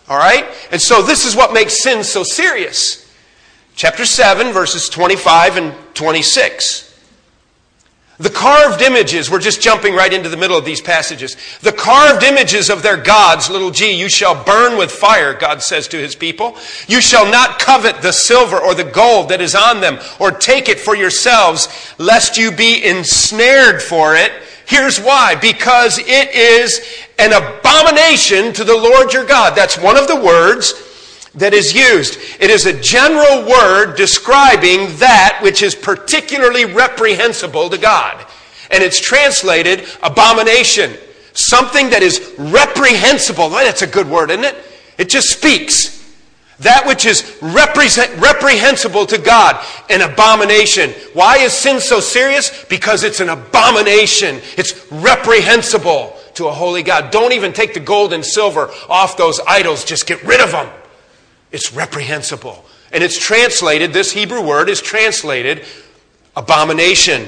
All 0.08 0.18
right? 0.18 0.46
And 0.72 0.82
so 0.82 1.04
this 1.04 1.26
is 1.26 1.36
what 1.36 1.54
makes 1.54 1.84
sin 1.84 2.04
so 2.04 2.24
serious. 2.24 3.14
Chapter 3.76 4.06
7, 4.06 4.54
verses 4.54 4.88
25 4.90 5.58
and 5.58 5.74
26. 5.94 6.88
The 8.20 8.30
carved 8.30 8.82
images, 8.82 9.32
we're 9.32 9.40
just 9.40 9.62
jumping 9.62 9.96
right 9.96 10.12
into 10.12 10.28
the 10.28 10.36
middle 10.36 10.58
of 10.58 10.66
these 10.66 10.82
passages. 10.82 11.38
The 11.62 11.72
carved 11.72 12.22
images 12.22 12.70
of 12.70 12.84
their 12.84 12.98
gods, 12.98 13.50
little 13.50 13.72
g, 13.72 13.94
you 13.94 14.10
shall 14.10 14.44
burn 14.44 14.78
with 14.78 14.92
fire, 14.92 15.34
God 15.34 15.64
says 15.64 15.88
to 15.88 15.98
his 15.98 16.16
people. 16.16 16.58
You 16.90 17.00
shall 17.00 17.32
not 17.32 17.60
covet 17.60 18.02
the 18.02 18.12
silver 18.12 18.60
or 18.60 18.76
the 18.76 18.84
gold 18.84 19.30
that 19.30 19.40
is 19.40 19.56
on 19.56 19.80
them, 19.80 20.00
or 20.20 20.32
take 20.32 20.68
it 20.68 20.82
for 20.82 20.98
yourselves, 20.98 21.70
lest 21.98 22.38
you 22.38 22.52
be 22.52 22.86
ensnared 22.86 23.82
for 23.82 24.16
it. 24.16 24.34
Here's 24.66 25.00
why. 25.00 25.36
Because 25.36 25.98
it 25.98 26.36
is 26.36 26.82
an 27.20 27.32
abomination 27.32 28.52
to 28.54 28.66
the 28.66 28.76
Lord 28.76 29.14
your 29.14 29.26
God. 29.26 29.56
That's 29.56 29.78
one 29.78 29.96
of 29.96 30.10
the 30.10 30.20
words 30.20 30.88
that 31.39 31.53
is 31.53 31.74
used. 31.74 32.19
It 32.39 32.50
is 32.50 32.65
a 32.65 32.79
general 32.79 33.48
word 33.48 33.96
describing 33.96 34.96
that 34.98 35.39
which 35.41 35.62
is 35.62 35.75
particularly 35.75 36.65
reprehensible 36.65 37.69
to 37.69 37.77
God. 37.77 38.25
And 38.72 38.84
it's 38.84 39.00
translated 39.00 39.88
abomination. 40.03 40.96
Something 41.34 41.89
that 41.91 42.03
is 42.03 42.34
reprehensible. 42.38 43.50
That's 43.50 43.81
a 43.81 43.88
good 43.88 44.10
word, 44.10 44.31
isn't 44.31 44.46
it? 44.46 44.55
It 44.98 45.10
just 45.10 45.29
speaks. 45.29 45.98
That 46.60 46.86
which 46.86 47.05
is 47.05 47.38
reprehensible 47.41 49.05
to 49.05 49.17
God, 49.17 49.65
an 49.89 50.01
abomination. 50.01 50.91
Why 51.13 51.38
is 51.38 51.53
sin 51.53 51.79
so 51.79 52.01
serious? 52.01 52.65
Because 52.65 53.03
it's 53.03 53.22
an 53.22 53.29
abomination. 53.29 54.41
It's 54.58 54.91
reprehensible 54.91 56.17
to 56.34 56.48
a 56.48 56.51
holy 56.51 56.84
God. 56.84 57.12
Don't 57.12 57.31
even 57.31 57.53
take 57.53 57.74
the 57.74 57.79
gold 57.79 58.12
and 58.12 58.25
silver 58.25 58.69
off 58.89 59.15
those 59.15 59.39
idols. 59.48 59.86
Just 59.86 60.05
get 60.05 60.22
rid 60.24 60.41
of 60.41 60.51
them. 60.51 60.69
It's 61.51 61.74
reprehensible. 61.74 62.65
And 62.91 63.03
it's 63.03 63.18
translated, 63.18 63.94
this 63.94 64.12
Hebrew 64.12 64.41
word 64.41 64.70
is 64.70 64.82
translated 64.82 65.65
abomination. 66.36 67.27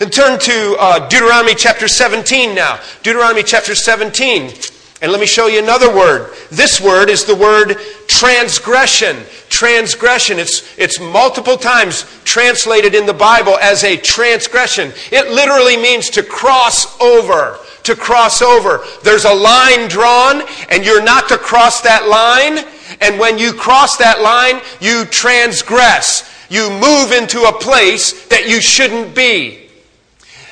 And 0.00 0.12
turn 0.12 0.38
to 0.40 0.76
uh, 0.78 1.08
Deuteronomy 1.08 1.54
chapter 1.54 1.86
17 1.86 2.54
now. 2.54 2.80
Deuteronomy 3.02 3.42
chapter 3.42 3.74
17. 3.74 4.52
And 5.00 5.12
let 5.12 5.20
me 5.20 5.26
show 5.26 5.46
you 5.46 5.62
another 5.62 5.94
word. 5.94 6.34
This 6.50 6.80
word 6.80 7.08
is 7.08 7.24
the 7.24 7.36
word 7.36 7.76
transgression. 8.08 9.16
Transgression. 9.48 10.40
It's, 10.40 10.76
it's 10.76 10.98
multiple 10.98 11.56
times 11.56 12.04
translated 12.24 12.96
in 12.96 13.06
the 13.06 13.14
Bible 13.14 13.56
as 13.58 13.84
a 13.84 13.96
transgression. 13.96 14.92
It 15.12 15.32
literally 15.32 15.76
means 15.76 16.10
to 16.10 16.24
cross 16.24 17.00
over. 17.00 17.58
To 17.84 17.94
cross 17.94 18.42
over. 18.42 18.84
There's 19.04 19.24
a 19.24 19.32
line 19.32 19.88
drawn, 19.88 20.42
and 20.68 20.84
you're 20.84 21.02
not 21.02 21.28
to 21.28 21.38
cross 21.38 21.80
that 21.82 22.08
line 22.08 22.66
and 23.00 23.18
when 23.18 23.38
you 23.38 23.52
cross 23.52 23.96
that 23.98 24.20
line, 24.22 24.62
you 24.80 25.04
transgress. 25.04 26.34
You 26.50 26.70
move 26.70 27.12
into 27.12 27.42
a 27.42 27.52
place 27.52 28.26
that 28.28 28.48
you 28.48 28.60
shouldn't 28.60 29.14
be. 29.14 29.68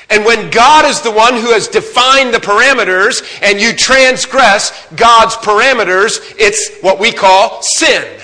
And 0.09 0.23
when 0.23 0.49
God 0.51 0.85
is 0.85 1.01
the 1.01 1.11
one 1.11 1.33
who 1.33 1.51
has 1.51 1.67
defined 1.67 2.33
the 2.33 2.37
parameters 2.37 3.21
and 3.41 3.59
you 3.59 3.73
transgress 3.73 4.87
God's 4.95 5.35
parameters, 5.35 6.35
it's 6.37 6.79
what 6.79 6.99
we 6.99 7.11
call 7.11 7.61
sin. 7.61 8.21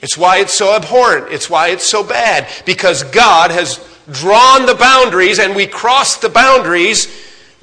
It's 0.00 0.18
why 0.18 0.38
it's 0.38 0.54
so 0.54 0.74
abhorrent. 0.74 1.32
It's 1.32 1.48
why 1.48 1.68
it's 1.68 1.86
so 1.86 2.02
bad. 2.02 2.48
Because 2.66 3.04
God 3.04 3.52
has 3.52 3.86
drawn 4.10 4.66
the 4.66 4.74
boundaries 4.74 5.38
and 5.38 5.54
we 5.54 5.68
cross 5.68 6.16
the 6.16 6.28
boundaries. 6.28 7.06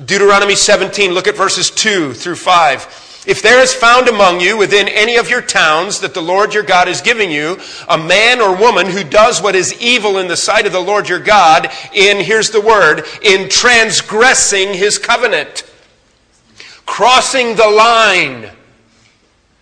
Deuteronomy 0.03 0.55
17, 0.55 1.11
look 1.11 1.27
at 1.27 1.35
verses 1.35 1.69
2 1.71 2.13
through 2.13 2.37
5. 2.37 3.08
If 3.25 3.41
there 3.41 3.59
is 3.59 3.73
found 3.73 4.07
among 4.07 4.39
you 4.39 4.55
within 4.55 4.87
any 4.87 5.17
of 5.17 5.29
your 5.29 5.41
towns 5.41 5.99
that 5.99 6.13
the 6.13 6.21
Lord 6.21 6.53
your 6.53 6.63
God 6.63 6.87
is 6.87 7.01
giving 7.01 7.29
you 7.29 7.59
a 7.87 7.97
man 7.97 8.39
or 8.39 8.55
woman 8.55 8.87
who 8.87 9.03
does 9.03 9.41
what 9.41 9.55
is 9.55 9.79
evil 9.81 10.17
in 10.19 10.29
the 10.29 10.37
sight 10.37 10.65
of 10.65 10.71
the 10.71 10.79
Lord 10.79 11.09
your 11.09 11.19
God 11.19 11.69
in, 11.93 12.23
here's 12.23 12.49
the 12.49 12.61
word, 12.61 13.03
in 13.21 13.49
transgressing 13.49 14.73
his 14.73 14.97
covenant, 14.97 15.63
crossing 16.85 17.55
the 17.57 17.67
line, 17.67 18.49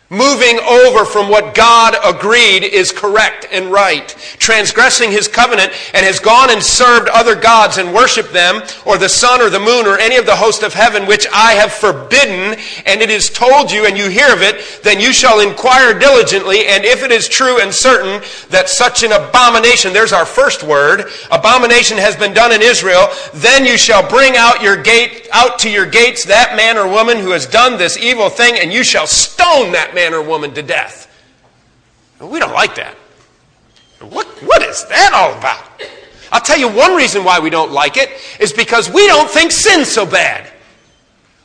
moving 0.10 0.58
over 0.60 1.04
from 1.04 1.30
what 1.30 1.54
God 1.54 1.96
agreed 2.04 2.64
is 2.64 2.92
correct 2.92 3.46
and 3.52 3.72
right, 3.72 4.08
transgressing 4.40 5.12
his 5.12 5.28
covenant, 5.28 5.72
and 5.94 6.06
has 6.06 6.20
gone 6.20 6.50
and 6.50 6.64
served 6.64 7.10
other 7.10 7.36
gods 7.36 7.78
and 7.78 7.94
worshiped 7.94 8.32
them, 8.32 8.62
or 8.86 8.98
the 8.98 9.10
sun 9.10 9.42
or 9.42 9.50
the 9.50 9.60
moon 9.60 9.86
or 9.86 9.98
any 9.98 10.16
of 10.16 10.26
the 10.26 10.36
host 10.36 10.64
of 10.64 10.74
heaven, 10.74 11.06
which 11.06 11.28
I 11.34 11.54
have 11.54 11.74
forbidden, 11.74 12.58
and 12.86 13.02
it 13.02 13.10
is 13.10 13.30
told 13.30 13.72
you, 13.72 13.86
and 13.86 13.98
you 13.98 14.10
hear 14.10 14.32
of 14.34 14.42
it, 14.42 14.82
then 14.84 15.00
you 15.00 15.12
shall 15.12 15.42
inquire 15.42 15.98
diligently, 15.98 16.68
and 16.68 16.86
if 16.86 17.04
it 17.04 17.12
is 17.12 17.28
true 17.28 17.60
and 17.60 17.74
certain 17.74 18.22
that 18.50 18.70
such 18.70 19.04
an 19.04 19.12
abomination, 19.12 19.92
there's 19.92 20.14
our 20.14 20.26
first 20.26 20.64
word, 20.64 21.12
abomination 21.32 21.98
has 21.98 22.16
been 22.16 22.34
done 22.34 22.52
in 22.54 22.62
Israel, 22.62 23.08
then 23.34 23.66
you 23.66 23.78
shall 23.78 24.08
bring 24.08 24.38
out 24.38 24.62
your 24.62 24.82
gate, 24.82 25.28
out 25.34 25.60
to 25.60 25.70
your 25.70 25.86
gates 25.86 26.24
that 26.24 26.56
man 26.56 26.78
or 26.78 26.88
woman 26.88 27.18
who 27.18 27.32
has 27.32 27.46
done 27.46 27.78
this 27.78 27.98
evil 27.98 28.30
thing, 28.30 28.56
and 28.58 28.72
you 28.72 28.84
shall 28.84 29.08
stone 29.08 29.72
that 29.74 29.94
man 29.98 30.14
or 30.14 30.22
woman 30.22 30.54
to 30.54 30.62
death. 30.62 31.12
We 32.22 32.38
don't 32.40 32.54
like 32.54 32.76
that. 32.76 32.94
What, 34.00 34.28
what 34.44 34.62
is 34.62 34.86
that 34.86 35.12
all 35.12 35.36
about? 35.36 35.66
I'll 36.32 36.42
tell 36.42 36.58
you 36.58 36.70
one 36.70 36.96
reason 36.96 37.24
why 37.24 37.40
we 37.40 37.50
don't 37.50 37.72
like 37.72 37.98
it 37.98 38.12
is 38.40 38.54
because 38.54 38.92
we 38.92 39.08
don't 39.08 39.30
think 39.30 39.52
sin's 39.52 39.88
so 39.88 40.06
bad. 40.06 40.52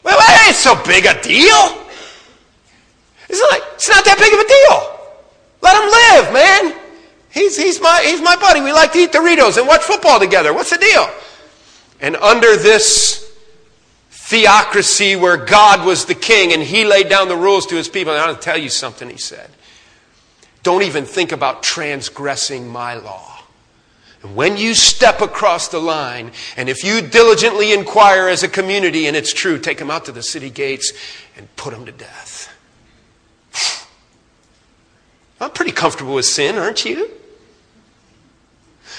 Well, 0.02 0.18
it 0.20 0.48
ain't 0.48 0.56
so 0.56 0.74
big 0.84 1.06
a 1.06 1.14
deal. 1.22 1.62
It's, 3.30 3.40
like, 3.50 3.62
it's 3.74 3.88
not 3.88 4.04
that 4.04 4.18
big 4.18 4.34
of 4.34 4.40
a 4.40 4.48
deal. 4.58 5.00
Let 5.62 5.80
him 5.80 5.88
live, 5.88 6.26
man. 6.34 6.80
He's, 7.30 7.56
he's, 7.56 7.80
my, 7.80 8.02
he's 8.04 8.20
my 8.20 8.36
buddy. 8.36 8.60
We 8.60 8.72
like 8.72 8.92
to 8.92 8.98
eat 8.98 9.12
Doritos 9.12 9.56
and 9.56 9.66
watch 9.66 9.80
football 9.82 10.20
together. 10.20 10.52
What's 10.52 10.68
the 10.68 10.76
deal? 10.76 11.08
And 12.02 12.16
under 12.16 12.58
this 12.58 13.21
theocracy 14.32 15.14
where 15.14 15.36
God 15.36 15.84
was 15.84 16.06
the 16.06 16.14
king 16.14 16.54
and 16.54 16.62
he 16.62 16.86
laid 16.86 17.10
down 17.10 17.28
the 17.28 17.36
rules 17.36 17.66
to 17.66 17.76
his 17.76 17.86
people. 17.86 18.14
And 18.14 18.22
I 18.22 18.26
want 18.26 18.40
to 18.40 18.44
tell 18.44 18.56
you 18.56 18.70
something, 18.70 19.10
he 19.10 19.18
said. 19.18 19.50
Don't 20.62 20.82
even 20.82 21.04
think 21.04 21.32
about 21.32 21.62
transgressing 21.62 22.66
my 22.66 22.94
law. 22.94 23.40
And 24.22 24.34
when 24.34 24.56
you 24.56 24.72
step 24.72 25.20
across 25.20 25.68
the 25.68 25.80
line, 25.80 26.32
and 26.56 26.70
if 26.70 26.82
you 26.82 27.02
diligently 27.02 27.74
inquire 27.74 28.28
as 28.28 28.42
a 28.42 28.48
community, 28.48 29.06
and 29.06 29.14
it's 29.16 29.34
true, 29.34 29.58
take 29.58 29.76
them 29.76 29.90
out 29.90 30.06
to 30.06 30.12
the 30.12 30.22
city 30.22 30.48
gates 30.48 30.94
and 31.36 31.54
put 31.56 31.74
them 31.74 31.84
to 31.84 31.92
death. 31.92 32.48
I'm 35.40 35.50
pretty 35.50 35.72
comfortable 35.72 36.14
with 36.14 36.24
sin, 36.24 36.56
aren't 36.56 36.86
you? 36.86 37.10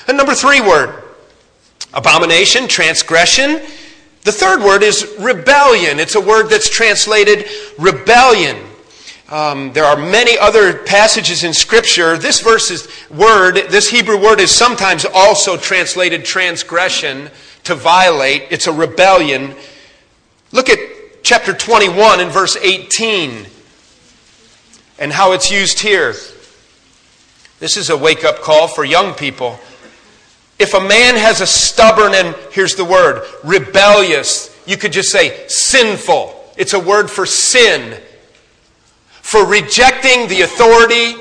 And 0.07 0.15
number 0.15 0.35
three 0.35 0.61
word 0.61 1.03
abomination, 1.91 2.67
transgression 2.67 3.61
the 4.23 4.31
third 4.31 4.61
word 4.61 4.83
is 4.83 5.15
rebellion. 5.19 5.99
It's 5.99 6.15
a 6.15 6.21
word 6.21 6.47
that's 6.49 6.69
translated 6.69 7.47
rebellion. 7.77 8.57
Um, 9.29 9.73
there 9.73 9.85
are 9.85 9.97
many 9.97 10.37
other 10.37 10.79
passages 10.83 11.43
in 11.43 11.53
Scripture. 11.53 12.17
This 12.17 12.41
verse's 12.41 12.87
word, 13.09 13.55
this 13.69 13.89
Hebrew 13.89 14.21
word, 14.21 14.39
is 14.39 14.51
sometimes 14.51 15.05
also 15.05 15.57
translated 15.57 16.23
transgression, 16.23 17.29
to 17.63 17.75
violate. 17.75 18.43
It's 18.49 18.67
a 18.67 18.73
rebellion. 18.73 19.55
Look 20.51 20.69
at 20.69 20.79
chapter 21.23 21.53
21 21.53 22.19
and 22.19 22.31
verse 22.31 22.57
18 22.57 23.47
and 24.99 25.11
how 25.11 25.31
it's 25.31 25.51
used 25.51 25.79
here. 25.79 26.13
This 27.59 27.77
is 27.77 27.89
a 27.89 27.97
wake 27.97 28.23
up 28.23 28.41
call 28.41 28.67
for 28.67 28.83
young 28.83 29.13
people. 29.13 29.59
If 30.59 30.73
a 30.73 30.79
man 30.79 31.15
has 31.15 31.41
a 31.41 31.47
stubborn 31.47 32.13
and, 32.13 32.35
here's 32.51 32.75
the 32.75 32.85
word, 32.85 33.25
rebellious, 33.43 34.55
you 34.65 34.77
could 34.77 34.93
just 34.93 35.11
say 35.11 35.47
sinful. 35.47 36.39
It's 36.55 36.73
a 36.73 36.79
word 36.79 37.09
for 37.09 37.25
sin. 37.25 37.99
For 39.21 39.45
rejecting 39.45 40.27
the 40.27 40.41
authority, 40.41 41.15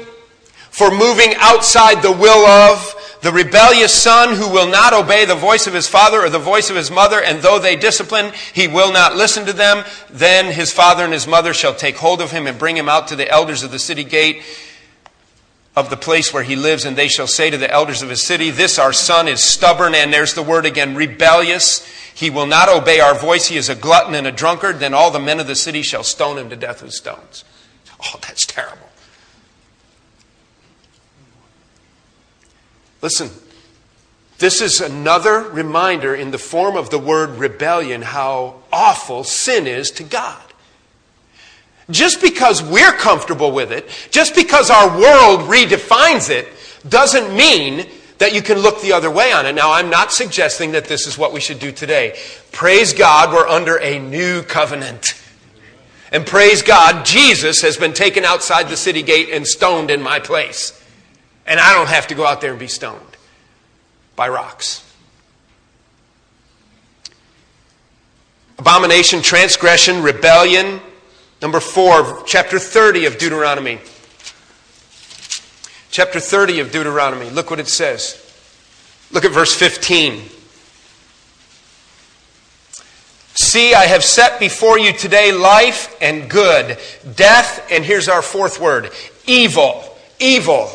for 0.71 0.91
moving 0.91 1.35
outside 1.37 2.03
the 2.03 2.13
will 2.13 2.47
of, 2.47 2.95
the 3.23 3.33
rebellious 3.33 3.95
son 3.95 4.35
who 4.35 4.49
will 4.49 4.67
not 4.67 4.93
obey 4.93 5.25
the 5.25 5.37
voice 5.37 5.69
of 5.69 5.75
his 5.75 5.87
father 5.87 6.21
or 6.21 6.29
the 6.29 6.41
voice 6.41 6.71
of 6.71 6.77
his 6.77 6.91
mother, 6.91 7.23
and 7.23 7.41
though 7.41 7.59
they 7.61 7.77
discipline, 7.77 8.33
he 8.53 8.67
will 8.67 8.93
not 8.93 9.17
listen 9.17 9.47
to 9.47 9.53
them, 9.53 9.85
then 10.11 10.53
his 10.53 10.73
father 10.73 11.05
and 11.05 11.13
his 11.13 11.29
mother 11.29 11.55
shall 11.55 11.75
take 11.75 11.97
hold 11.97 12.21
of 12.21 12.33
him 12.33 12.49
and 12.49 12.59
bring 12.59 12.77
him 12.77 12.89
out 12.89 13.09
to 13.09 13.17
the 13.17 13.31
elders 13.31 13.63
of 13.63 13.71
the 13.71 13.79
city 13.79 14.03
gate 14.03 14.43
of 15.75 15.89
the 15.89 15.97
place 15.97 16.35
where 16.35 16.43
he 16.43 16.55
lives, 16.55 16.85
and 16.85 16.97
they 16.97 17.09
shall 17.09 17.27
say 17.27 17.49
to 17.49 17.57
the 17.57 17.71
elders 17.71 18.03
of 18.03 18.11
his 18.11 18.23
city, 18.23 18.51
This 18.51 18.79
our 18.79 18.93
son 18.93 19.27
is 19.27 19.43
stubborn, 19.43 19.95
and 19.95 20.13
there's 20.13 20.35
the 20.35 20.43
word 20.43 20.67
again, 20.67 20.95
rebellious. 20.95 21.87
He 22.15 22.29
will 22.29 22.47
not 22.47 22.69
obey 22.69 23.01
our 23.01 23.15
voice. 23.15 23.47
He 23.47 23.57
is 23.57 23.71
a 23.71 23.75
glutton 23.75 24.15
and 24.15 24.27
a 24.27 24.33
drunkard. 24.33 24.81
Then 24.81 24.93
all 24.93 25.11
the 25.11 25.19
men 25.19 25.41
of 25.41 25.47
the 25.47 25.55
city 25.55 25.83
shall 25.83 26.05
stone 26.05 26.37
him 26.37 26.51
to 26.51 26.57
death 26.57 26.83
with 26.83 26.93
stones. 26.93 27.45
Oh, 28.05 28.19
that's 28.21 28.45
terrible. 28.45 28.89
Listen, 33.01 33.31
this 34.39 34.61
is 34.61 34.81
another 34.81 35.41
reminder 35.41 36.15
in 36.15 36.33
the 36.33 36.39
form 36.39 36.77
of 36.77 36.91
the 36.91 36.99
word 36.99 37.31
rebellion 37.31 38.03
how 38.03 38.63
awful 38.73 39.25
sin 39.25 39.67
is 39.67 39.91
to 39.93 40.03
God. 40.03 40.52
Just 41.91 42.21
because 42.21 42.63
we're 42.63 42.93
comfortable 42.93 43.53
with 43.53 43.73
it, 43.73 43.89
just 44.11 44.35
because 44.35 44.71
our 44.71 44.89
world 44.99 45.49
redefines 45.51 46.31
it, 46.31 46.49
doesn't 46.89 47.35
mean 47.37 47.87
that 48.19 48.35
you 48.35 48.43
can 48.43 48.59
look 48.59 48.81
the 48.81 48.93
other 48.93 49.11
way 49.11 49.33
on 49.33 49.47
it. 49.47 49.55
Now, 49.55 49.73
I'm 49.73 49.91
not 49.91 50.13
suggesting 50.13 50.73
that 50.73 50.85
this 50.85 51.07
is 51.07 51.19
what 51.19 51.33
we 51.33 51.41
should 51.41 51.59
do 51.59 51.73
today. 51.73 52.17
Praise 52.53 52.93
God, 52.93 53.33
we're 53.33 53.49
under 53.49 53.79
a 53.81 53.99
new 53.99 54.43
covenant. 54.43 55.21
And 56.13 56.27
praise 56.27 56.63
God, 56.63 57.05
Jesus 57.05 57.63
has 57.63 57.77
been 57.77 57.95
taken 57.95 58.25
outside 58.25 58.69
the 58.69 58.77
city 58.77 59.03
gate 59.03 59.31
and 59.31 59.47
stoned 59.47 59.91
in 59.91 60.03
my 60.03 60.21
place. 60.21 60.79
And 61.47 61.59
I 61.59 61.75
don't 61.75 61.89
have 61.89 62.07
to 62.09 62.15
go 62.15 62.27
out 62.27 62.41
there 62.41 62.51
and 62.51 62.61
be 62.61 62.69
stoned 62.69 63.01
by 64.15 64.29
rocks. 64.29 64.89
Abomination, 68.59 69.23
transgression, 69.23 70.03
rebellion. 70.03 70.81
Number 71.43 71.59
four, 71.59 72.23
chapter 72.25 72.61
30 72.61 73.07
of 73.07 73.19
Deuteronomy. 73.19 73.81
Chapter 75.91 76.21
30 76.21 76.61
of 76.61 76.71
Deuteronomy. 76.71 77.31
Look 77.31 77.51
what 77.51 77.59
it 77.59 77.67
says. 77.67 78.17
Look 79.11 79.25
at 79.25 79.33
verse 79.33 79.53
15. 79.53 80.23
See, 83.35 83.75
I 83.75 83.87
have 83.87 84.05
set 84.05 84.39
before 84.39 84.79
you 84.79 84.93
today 84.93 85.33
life 85.33 85.97
and 86.01 86.31
good, 86.31 86.79
death, 87.17 87.67
and 87.73 87.85
here's 87.85 88.09
our 88.09 88.23
fourth 88.23 88.61
word 88.61 88.93
evil. 89.27 89.83
Evil. 90.21 90.71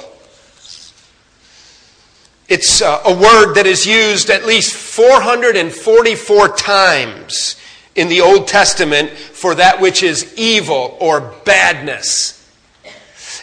It's 2.50 2.82
uh, 2.82 3.02
a 3.06 3.14
word 3.14 3.54
that 3.54 3.66
is 3.66 3.86
used 3.86 4.30
at 4.30 4.46
least 4.46 4.74
444 4.74 6.50
times 6.58 7.56
in 7.98 8.08
the 8.08 8.22
Old 8.22 8.48
Testament 8.48 9.10
for 9.10 9.56
that 9.56 9.82
which 9.82 10.04
is 10.04 10.34
evil 10.38 10.96
or 11.02 11.34
badness. 11.44 12.36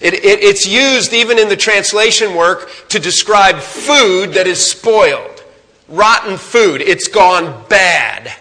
It, 0.00 0.14
it, 0.14 0.40
it's 0.40 0.66
used 0.66 1.12
even 1.12 1.38
in 1.38 1.48
the 1.48 1.56
translation 1.56 2.34
work 2.34 2.70
to 2.88 2.98
describe 2.98 3.58
food 3.58 4.34
that 4.34 4.46
is 4.46 4.64
spoiled, 4.64 5.42
rotten 5.88 6.38
food. 6.38 6.80
It's 6.80 7.08
gone 7.08 7.64
bad. 7.68 8.32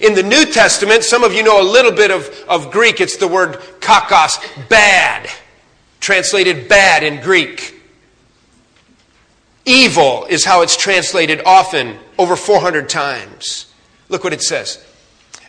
In 0.00 0.14
the 0.14 0.22
New 0.22 0.46
Testament, 0.46 1.04
some 1.04 1.24
of 1.24 1.34
you 1.34 1.42
know 1.42 1.60
a 1.60 1.68
little 1.70 1.92
bit 1.92 2.10
of, 2.10 2.26
of 2.48 2.70
Greek. 2.70 3.00
It's 3.00 3.18
the 3.18 3.28
word 3.28 3.56
kakos, 3.80 4.38
bad, 4.68 5.28
translated 6.00 6.68
bad 6.68 7.02
in 7.02 7.22
Greek. 7.22 7.74
Evil 9.66 10.24
is 10.30 10.44
how 10.44 10.62
it's 10.62 10.76
translated 10.76 11.42
often, 11.44 11.98
over 12.18 12.34
400 12.34 12.88
times. 12.88 13.69
Look 14.10 14.24
what 14.24 14.34
it 14.34 14.42
says. 14.42 14.84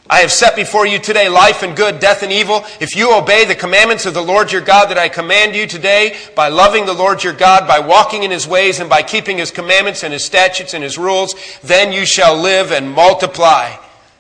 I 0.10 0.20
have 0.20 0.32
set 0.32 0.56
before 0.56 0.86
you 0.86 1.00
today 1.00 1.30
life 1.30 1.64
and 1.64 1.76
good, 1.76 2.00
death 2.00 2.22
and 2.22 2.32
evil. 2.32 2.64
If 2.80 2.96
you 2.96 3.16
obey 3.16 3.46
the 3.46 3.56
commandments 3.56 4.06
of 4.06 4.14
the 4.14 4.22
Lord 4.22 4.52
your 4.52 4.62
God 4.62 4.90
that 4.90 4.98
I 4.98 5.10
command 5.10 5.56
you 5.56 5.66
today, 5.66 6.18
by 6.36 6.50
loving 6.50 6.86
the 6.86 6.94
Lord 6.94 7.24
your 7.24 7.34
God, 7.34 7.68
by 7.68 7.80
walking 7.80 8.24
in 8.24 8.32
his 8.32 8.48
ways, 8.48 8.80
and 8.80 8.90
by 8.90 9.04
keeping 9.04 9.38
his 9.38 9.52
commandments 9.52 10.04
and 10.04 10.14
his 10.14 10.24
statutes 10.24 10.74
and 10.74 10.84
his 10.84 10.98
rules, 10.98 11.34
then 11.64 11.92
you 11.92 12.06
shall 12.06 12.36
live 12.36 12.72
and 12.72 12.92
multiply. 12.92 13.76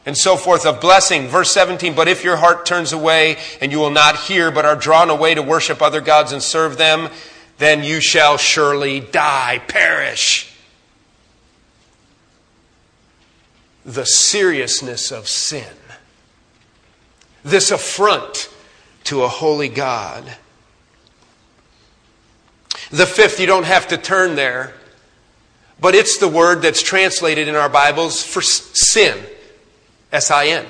And 0.06 0.18
so 0.18 0.38
forth 0.38 0.66
of 0.66 0.82
blessing. 0.82 1.28
Verse 1.28 1.52
17, 1.52 1.94
but 1.94 2.08
if 2.08 2.24
your 2.24 2.38
heart 2.38 2.66
turns 2.66 2.94
away 2.94 3.38
and 3.60 3.72
you 3.72 3.78
will 3.78 3.92
not 3.92 4.16
hear, 4.16 4.50
but 4.50 4.66
are 4.66 4.76
drawn 4.76 5.12
away 5.12 5.36
to 5.36 5.44
worship 5.44 5.82
other 5.82 6.02
gods 6.02 6.32
and 6.32 6.42
serve 6.42 6.78
them, 6.78 7.10
then 7.60 7.84
you 7.84 8.00
shall 8.00 8.38
surely 8.38 9.02
die, 9.02 9.62
perish. 9.68 10.51
The 13.86 14.06
seriousness 14.06 15.12
of 15.12 15.28
sin, 15.28 15.74
this 17.44 17.72
affront 17.72 18.50
to 19.06 19.24
a 19.24 19.28
holy 19.28 19.70
God. 19.70 20.24
The 22.92 23.06
fifth, 23.06 23.40
you 23.40 23.48
don't 23.48 23.66
have 23.66 23.88
to 23.88 23.98
turn 23.98 24.36
there, 24.36 24.74
but 25.80 25.96
it's 25.96 26.18
the 26.18 26.28
word 26.28 26.62
that's 26.62 26.84
translated 26.84 27.48
in 27.48 27.56
our 27.56 27.70
Bibles 27.70 28.24
for 28.24 28.42
sin 28.42 29.18
S 30.12 30.30
I 30.30 30.48
N. 30.48 30.66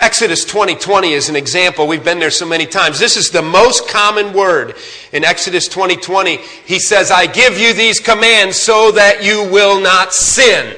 Exodus 0.00 0.44
20:20 0.44 0.80
20 0.80 1.12
is 1.14 1.28
an 1.28 1.36
example. 1.36 1.86
We've 1.86 2.04
been 2.04 2.18
there 2.18 2.30
so 2.30 2.46
many 2.46 2.66
times. 2.66 2.98
This 2.98 3.16
is 3.16 3.30
the 3.30 3.42
most 3.42 3.88
common 3.88 4.32
word 4.32 4.76
in 5.12 5.24
Exodus 5.24 5.68
20:20. 5.68 5.96
20, 5.96 6.36
he 6.66 6.78
says, 6.78 7.10
"I 7.10 7.26
give 7.26 7.58
you 7.58 7.72
these 7.72 8.00
commands 8.00 8.58
so 8.58 8.90
that 8.92 9.22
you 9.22 9.44
will 9.44 9.80
not 9.80 10.12
sin." 10.12 10.76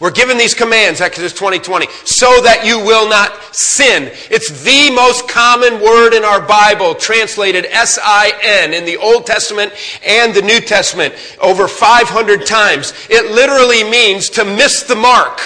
We're 0.00 0.10
given 0.10 0.38
these 0.38 0.54
commands, 0.54 1.02
Exodus 1.02 1.34
20:20, 1.34 1.62
20, 1.62 1.86
so 2.04 2.40
that 2.40 2.64
you 2.64 2.78
will 2.78 3.06
not 3.06 3.54
sin. 3.54 4.10
It's 4.30 4.48
the 4.62 4.90
most 4.90 5.28
common 5.28 5.78
word 5.78 6.14
in 6.14 6.24
our 6.24 6.40
Bible, 6.40 6.94
translated 6.94 7.66
S 7.66 7.98
I 8.02 8.32
N 8.42 8.72
in 8.72 8.86
the 8.86 8.96
Old 8.96 9.26
Testament 9.26 9.74
and 10.02 10.32
the 10.32 10.40
New 10.40 10.60
Testament, 10.60 11.14
over 11.38 11.68
500 11.68 12.46
times. 12.46 12.94
It 13.10 13.30
literally 13.30 13.84
means 13.84 14.30
to 14.30 14.44
miss 14.44 14.84
the 14.84 14.96
mark. 14.96 15.38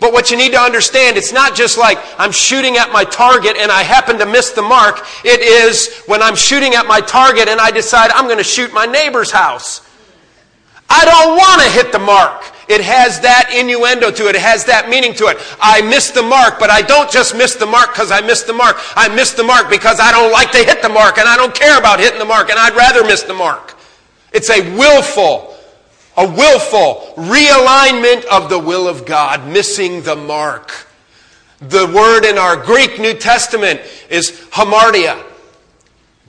But 0.00 0.12
what 0.12 0.30
you 0.30 0.36
need 0.36 0.52
to 0.52 0.60
understand, 0.60 1.16
it's 1.16 1.32
not 1.32 1.56
just 1.56 1.78
like 1.78 1.98
I'm 2.18 2.30
shooting 2.30 2.76
at 2.76 2.92
my 2.92 3.04
target 3.04 3.56
and 3.56 3.72
I 3.72 3.82
happen 3.82 4.18
to 4.18 4.26
miss 4.26 4.50
the 4.50 4.62
mark. 4.62 5.04
It 5.24 5.40
is 5.40 6.02
when 6.06 6.22
I'm 6.22 6.36
shooting 6.36 6.74
at 6.74 6.86
my 6.86 7.00
target 7.00 7.48
and 7.48 7.58
I 7.58 7.70
decide 7.70 8.10
I'm 8.10 8.26
going 8.26 8.38
to 8.38 8.44
shoot 8.44 8.72
my 8.72 8.86
neighbor's 8.86 9.30
house. 9.30 9.80
I 10.88 11.04
don't 11.04 11.36
want 11.36 11.62
to 11.62 11.68
hit 11.70 11.92
the 11.92 11.98
mark. 11.98 12.44
It 12.68 12.80
has 12.82 13.20
that 13.20 13.50
innuendo 13.54 14.10
to 14.10 14.28
it. 14.28 14.36
It 14.36 14.42
has 14.42 14.64
that 14.66 14.88
meaning 14.88 15.14
to 15.14 15.26
it. 15.26 15.38
I 15.60 15.82
missed 15.82 16.14
the 16.14 16.22
mark, 16.22 16.58
but 16.58 16.70
I 16.70 16.82
don't 16.82 17.10
just 17.10 17.36
miss 17.36 17.54
the 17.54 17.66
mark 17.66 17.92
because 17.92 18.10
I 18.10 18.20
missed 18.20 18.46
the 18.46 18.52
mark. 18.52 18.76
I 18.96 19.08
missed 19.08 19.36
the 19.36 19.44
mark 19.44 19.70
because 19.70 20.00
I 20.00 20.12
don't 20.12 20.32
like 20.32 20.52
to 20.52 20.58
hit 20.58 20.82
the 20.82 20.88
mark 20.88 21.18
and 21.18 21.28
I 21.28 21.36
don't 21.36 21.54
care 21.54 21.78
about 21.78 22.00
hitting 22.00 22.18
the 22.18 22.24
mark 22.24 22.50
and 22.50 22.58
I'd 22.58 22.76
rather 22.76 23.04
miss 23.04 23.22
the 23.22 23.34
mark. 23.34 23.76
It's 24.32 24.50
a 24.50 24.60
willful 24.76 25.54
a 26.18 26.26
willful 26.26 27.14
realignment 27.16 28.24
of 28.24 28.50
the 28.50 28.58
will 28.58 28.88
of 28.88 29.06
God, 29.06 29.46
missing 29.46 30.02
the 30.02 30.16
mark. 30.16 30.88
The 31.60 31.86
word 31.94 32.24
in 32.24 32.36
our 32.36 32.56
Greek 32.56 32.98
New 32.98 33.14
Testament 33.14 33.80
is 34.10 34.32
hamartia. 34.50 35.24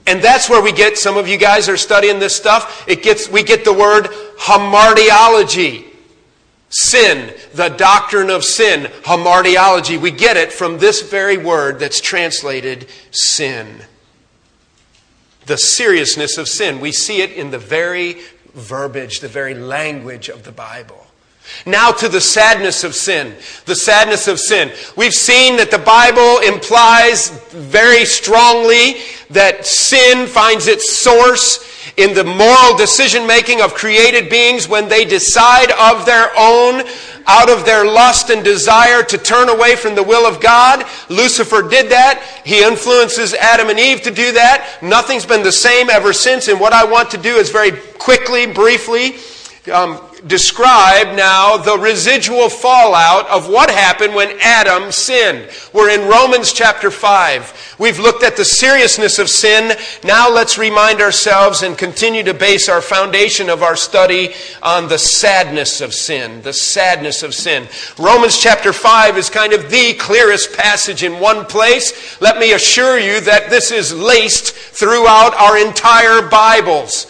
And 0.06 0.22
that's 0.22 0.48
where 0.48 0.62
we 0.62 0.70
get, 0.72 0.96
some 0.96 1.16
of 1.16 1.26
you 1.26 1.36
guys 1.36 1.68
are 1.68 1.76
studying 1.76 2.20
this 2.20 2.36
stuff, 2.36 2.84
it 2.88 3.02
gets, 3.02 3.28
we 3.28 3.42
get 3.42 3.64
the 3.64 3.72
word 3.72 4.08
hamartiology. 4.40 5.86
Sin, 6.72 7.34
the 7.52 7.68
doctrine 7.68 8.30
of 8.30 8.44
sin, 8.44 8.84
hamartiology. 9.02 10.00
We 10.00 10.12
get 10.12 10.36
it 10.36 10.52
from 10.52 10.78
this 10.78 11.02
very 11.02 11.36
word 11.36 11.80
that's 11.80 12.00
translated 12.00 12.88
sin. 13.10 13.82
The 15.46 15.58
seriousness 15.58 16.38
of 16.38 16.48
sin. 16.48 16.80
We 16.80 16.92
see 16.92 17.22
it 17.22 17.32
in 17.32 17.50
the 17.50 17.58
very 17.58 18.18
verbiage, 18.54 19.18
the 19.18 19.28
very 19.28 19.54
language 19.54 20.28
of 20.28 20.44
the 20.44 20.52
Bible. 20.52 21.06
Now 21.66 21.90
to 21.90 22.08
the 22.08 22.20
sadness 22.20 22.84
of 22.84 22.94
sin. 22.94 23.34
The 23.64 23.74
sadness 23.74 24.28
of 24.28 24.38
sin. 24.38 24.70
We've 24.96 25.14
seen 25.14 25.56
that 25.56 25.72
the 25.72 25.78
Bible 25.78 26.38
implies 26.38 27.30
very 27.50 28.04
strongly 28.04 28.98
that 29.30 29.66
sin 29.66 30.28
finds 30.28 30.68
its 30.68 30.92
source 30.92 31.69
in 32.00 32.14
the 32.14 32.24
moral 32.24 32.76
decision 32.76 33.26
making 33.26 33.60
of 33.60 33.74
created 33.74 34.30
beings 34.30 34.68
when 34.68 34.88
they 34.88 35.04
decide 35.04 35.70
of 35.72 36.06
their 36.06 36.30
own, 36.36 36.82
out 37.26 37.50
of 37.50 37.64
their 37.64 37.84
lust 37.84 38.30
and 38.30 38.42
desire 38.42 39.02
to 39.02 39.18
turn 39.18 39.48
away 39.48 39.76
from 39.76 39.94
the 39.94 40.02
will 40.02 40.26
of 40.26 40.40
God. 40.40 40.84
Lucifer 41.08 41.62
did 41.68 41.90
that. 41.90 42.22
He 42.44 42.64
influences 42.64 43.34
Adam 43.34 43.68
and 43.68 43.78
Eve 43.78 44.02
to 44.02 44.10
do 44.10 44.32
that. 44.32 44.78
Nothing's 44.82 45.26
been 45.26 45.42
the 45.42 45.52
same 45.52 45.90
ever 45.90 46.12
since. 46.12 46.48
And 46.48 46.58
what 46.58 46.72
I 46.72 46.84
want 46.84 47.10
to 47.10 47.18
do 47.18 47.36
is 47.36 47.50
very 47.50 47.72
quickly, 47.72 48.46
briefly, 48.46 49.16
um, 49.72 50.00
describe 50.26 51.16
now 51.16 51.56
the 51.56 51.78
residual 51.78 52.48
fallout 52.48 53.28
of 53.28 53.48
what 53.48 53.70
happened 53.70 54.14
when 54.14 54.36
Adam 54.40 54.92
sinned. 54.92 55.48
We're 55.72 55.90
in 55.90 56.08
Romans 56.08 56.52
chapter 56.52 56.90
5. 56.90 57.76
We've 57.78 57.98
looked 57.98 58.22
at 58.22 58.36
the 58.36 58.44
seriousness 58.44 59.18
of 59.18 59.28
sin. 59.28 59.76
Now 60.04 60.30
let's 60.30 60.58
remind 60.58 61.00
ourselves 61.00 61.62
and 61.62 61.76
continue 61.76 62.22
to 62.24 62.34
base 62.34 62.68
our 62.68 62.82
foundation 62.82 63.48
of 63.48 63.62
our 63.62 63.76
study 63.76 64.34
on 64.62 64.88
the 64.88 64.98
sadness 64.98 65.80
of 65.80 65.94
sin. 65.94 66.42
The 66.42 66.52
sadness 66.52 67.22
of 67.22 67.34
sin. 67.34 67.66
Romans 67.98 68.38
chapter 68.38 68.72
5 68.72 69.16
is 69.16 69.30
kind 69.30 69.52
of 69.52 69.70
the 69.70 69.94
clearest 69.94 70.56
passage 70.56 71.02
in 71.02 71.20
one 71.20 71.46
place. 71.46 72.20
Let 72.20 72.38
me 72.38 72.52
assure 72.52 72.98
you 72.98 73.20
that 73.20 73.50
this 73.50 73.70
is 73.70 73.94
laced 73.94 74.54
throughout 74.54 75.34
our 75.34 75.58
entire 75.58 76.28
Bibles 76.28 77.09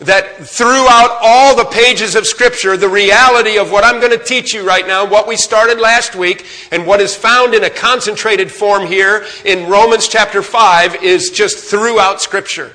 that 0.00 0.46
throughout 0.46 1.18
all 1.22 1.56
the 1.56 1.64
pages 1.64 2.14
of 2.14 2.26
Scripture, 2.26 2.76
the 2.76 2.88
reality 2.88 3.58
of 3.58 3.72
what 3.72 3.82
I'm 3.82 3.98
going 3.98 4.16
to 4.16 4.22
teach 4.22 4.52
you 4.52 4.66
right 4.66 4.86
now, 4.86 5.08
what 5.08 5.26
we 5.26 5.36
started 5.36 5.80
last 5.80 6.14
week, 6.14 6.46
and 6.70 6.86
what 6.86 7.00
is 7.00 7.16
found 7.16 7.54
in 7.54 7.64
a 7.64 7.70
concentrated 7.70 8.50
form 8.52 8.86
here 8.86 9.24
in 9.44 9.70
Romans 9.70 10.06
chapter 10.06 10.42
5 10.42 11.02
is 11.02 11.30
just 11.30 11.58
throughout 11.58 12.20
Scripture. 12.20 12.74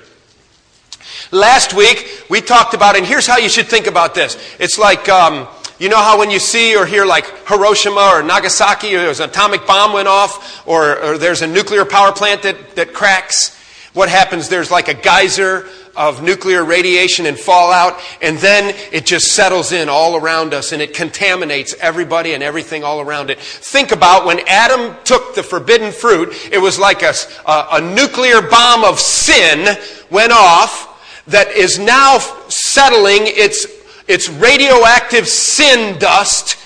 Last 1.29 1.75
week, 1.75 2.25
we 2.29 2.41
talked 2.41 2.73
about, 2.73 2.97
and 2.97 3.05
here's 3.05 3.27
how 3.27 3.37
you 3.37 3.49
should 3.49 3.67
think 3.67 3.85
about 3.85 4.15
this. 4.15 4.35
It's 4.59 4.79
like, 4.79 5.07
um, 5.07 5.47
you 5.77 5.89
know 5.89 5.97
how 5.97 6.17
when 6.17 6.31
you 6.31 6.39
see 6.39 6.75
or 6.75 6.85
hear 6.85 7.05
like 7.05 7.25
Hiroshima 7.47 8.13
or 8.13 8.23
Nagasaki, 8.23 8.95
or 8.95 8.99
there's 8.99 9.19
an 9.19 9.29
atomic 9.29 9.67
bomb 9.67 9.93
went 9.93 10.07
off, 10.07 10.67
or, 10.67 10.99
or 11.03 11.17
there's 11.19 11.43
a 11.43 11.47
nuclear 11.47 11.85
power 11.85 12.11
plant 12.11 12.41
that, 12.43 12.75
that 12.75 12.93
cracks? 12.93 13.57
What 13.93 14.09
happens? 14.09 14.49
There's 14.49 14.71
like 14.71 14.87
a 14.87 14.93
geyser 14.93 15.69
of 15.95 16.23
nuclear 16.23 16.63
radiation 16.63 17.25
and 17.25 17.37
fallout, 17.37 17.99
and 18.21 18.37
then 18.37 18.75
it 18.91 19.05
just 19.05 19.33
settles 19.33 19.71
in 19.71 19.89
all 19.89 20.15
around 20.15 20.53
us 20.53 20.71
and 20.71 20.81
it 20.81 20.93
contaminates 20.93 21.75
everybody 21.79 22.33
and 22.33 22.43
everything 22.43 22.83
all 22.83 23.01
around 23.01 23.29
it. 23.29 23.39
Think 23.39 23.91
about 23.91 24.25
when 24.25 24.39
Adam 24.47 24.95
took 25.03 25.35
the 25.35 25.43
forbidden 25.43 25.91
fruit, 25.91 26.33
it 26.51 26.59
was 26.59 26.79
like 26.79 27.03
a, 27.03 27.13
a, 27.45 27.67
a 27.73 27.81
nuclear 27.81 28.41
bomb 28.41 28.83
of 28.83 28.99
sin 28.99 29.77
went 30.09 30.31
off 30.31 30.87
that 31.27 31.49
is 31.49 31.79
now 31.79 32.19
settling 32.47 33.23
its, 33.23 33.65
its 34.07 34.29
radioactive 34.29 35.27
sin 35.27 35.97
dust 35.99 36.57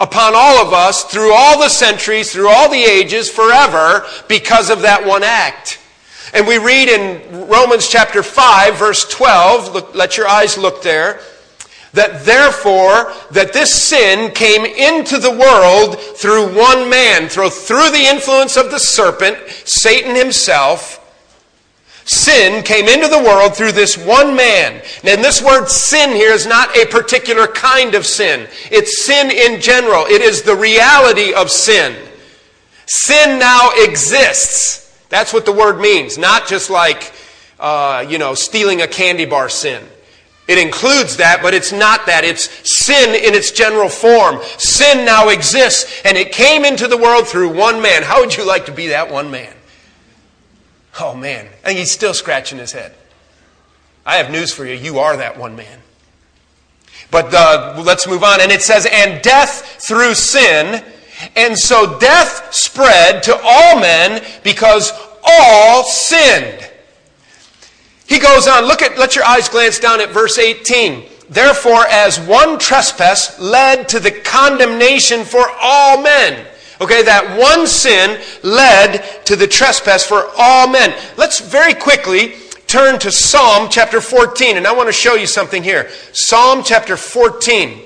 upon 0.00 0.32
all 0.34 0.64
of 0.64 0.72
us 0.72 1.04
through 1.04 1.32
all 1.32 1.60
the 1.60 1.68
centuries, 1.68 2.32
through 2.32 2.48
all 2.48 2.70
the 2.70 2.82
ages, 2.82 3.30
forever, 3.30 4.06
because 4.28 4.70
of 4.70 4.82
that 4.82 5.04
one 5.04 5.24
act. 5.24 5.80
And 6.34 6.46
we 6.46 6.58
read 6.58 6.88
in 6.88 7.48
Romans 7.48 7.88
chapter 7.88 8.22
5, 8.22 8.76
verse 8.76 9.08
12, 9.08 9.74
look, 9.74 9.94
let 9.94 10.16
your 10.16 10.28
eyes 10.28 10.58
look 10.58 10.82
there, 10.82 11.20
that 11.94 12.24
therefore, 12.24 13.12
that 13.30 13.52
this 13.52 13.74
sin 13.74 14.32
came 14.32 14.64
into 14.64 15.18
the 15.18 15.30
world 15.30 15.98
through 15.98 16.54
one 16.54 16.90
man, 16.90 17.28
through, 17.28 17.50
through 17.50 17.90
the 17.90 18.06
influence 18.06 18.56
of 18.56 18.70
the 18.70 18.78
serpent, 18.78 19.38
Satan 19.64 20.14
himself. 20.14 21.04
Sin 22.04 22.62
came 22.62 22.88
into 22.88 23.08
the 23.08 23.18
world 23.18 23.54
through 23.54 23.72
this 23.72 23.98
one 23.98 24.34
man. 24.34 24.82
And 25.04 25.22
this 25.22 25.42
word 25.42 25.68
sin 25.68 26.10
here 26.10 26.32
is 26.32 26.46
not 26.46 26.74
a 26.74 26.86
particular 26.86 27.46
kind 27.46 27.94
of 27.94 28.06
sin. 28.06 28.48
It's 28.70 29.04
sin 29.04 29.30
in 29.30 29.60
general. 29.60 30.06
It 30.06 30.22
is 30.22 30.42
the 30.42 30.56
reality 30.56 31.34
of 31.34 31.50
sin. 31.50 31.94
Sin 32.86 33.38
now 33.38 33.70
exists. 33.74 34.87
That's 35.08 35.32
what 35.32 35.44
the 35.44 35.52
word 35.52 35.80
means, 35.80 36.18
not 36.18 36.46
just 36.46 36.70
like, 36.70 37.12
uh, 37.58 38.04
you 38.08 38.18
know, 38.18 38.34
stealing 38.34 38.82
a 38.82 38.86
candy 38.86 39.24
bar 39.24 39.48
sin. 39.48 39.82
It 40.46 40.58
includes 40.58 41.18
that, 41.18 41.40
but 41.42 41.52
it's 41.52 41.72
not 41.72 42.06
that. 42.06 42.24
It's 42.24 42.48
sin 42.68 43.14
in 43.14 43.34
its 43.34 43.50
general 43.52 43.90
form. 43.90 44.40
Sin 44.56 45.04
now 45.04 45.28
exists, 45.28 46.00
and 46.04 46.16
it 46.16 46.32
came 46.32 46.64
into 46.64 46.88
the 46.88 46.96
world 46.96 47.28
through 47.28 47.54
one 47.54 47.82
man. 47.82 48.02
How 48.02 48.20
would 48.20 48.34
you 48.34 48.46
like 48.46 48.66
to 48.66 48.72
be 48.72 48.88
that 48.88 49.10
one 49.10 49.30
man? 49.30 49.54
Oh, 51.00 51.14
man. 51.14 51.48
And 51.64 51.76
he's 51.76 51.90
still 51.90 52.14
scratching 52.14 52.58
his 52.58 52.72
head. 52.72 52.94
I 54.06 54.16
have 54.16 54.30
news 54.30 54.52
for 54.52 54.64
you. 54.64 54.74
You 54.74 55.00
are 55.00 55.18
that 55.18 55.38
one 55.38 55.54
man. 55.54 55.80
But 57.10 57.32
uh, 57.34 57.82
let's 57.84 58.06
move 58.06 58.24
on. 58.24 58.40
And 58.40 58.50
it 58.50 58.62
says, 58.62 58.86
and 58.90 59.22
death 59.22 59.82
through 59.86 60.14
sin 60.14 60.82
and 61.36 61.58
so 61.58 61.98
death 61.98 62.52
spread 62.54 63.22
to 63.24 63.38
all 63.42 63.80
men 63.80 64.24
because 64.42 64.92
all 65.24 65.84
sinned. 65.84 66.70
He 68.06 68.18
goes 68.18 68.46
on, 68.46 68.64
look 68.64 68.82
at, 68.82 68.98
let 68.98 69.14
your 69.14 69.24
eyes 69.24 69.48
glance 69.48 69.78
down 69.78 70.00
at 70.00 70.10
verse 70.10 70.38
18. 70.38 71.04
Therefore, 71.28 71.86
as 71.86 72.18
one 72.20 72.58
trespass 72.58 73.38
led 73.38 73.88
to 73.90 74.00
the 74.00 74.10
condemnation 74.10 75.24
for 75.24 75.44
all 75.60 76.02
men. 76.02 76.46
Okay, 76.80 77.02
that 77.02 77.38
one 77.38 77.66
sin 77.66 78.20
led 78.42 79.24
to 79.26 79.36
the 79.36 79.46
trespass 79.46 80.04
for 80.04 80.30
all 80.38 80.68
men. 80.68 80.94
Let's 81.16 81.40
very 81.40 81.74
quickly 81.74 82.34
turn 82.66 82.98
to 83.00 83.10
Psalm 83.10 83.68
chapter 83.70 84.00
14, 84.00 84.56
and 84.56 84.66
I 84.66 84.72
want 84.72 84.88
to 84.88 84.92
show 84.92 85.14
you 85.14 85.26
something 85.26 85.62
here. 85.62 85.90
Psalm 86.12 86.62
chapter 86.64 86.96
14. 86.96 87.82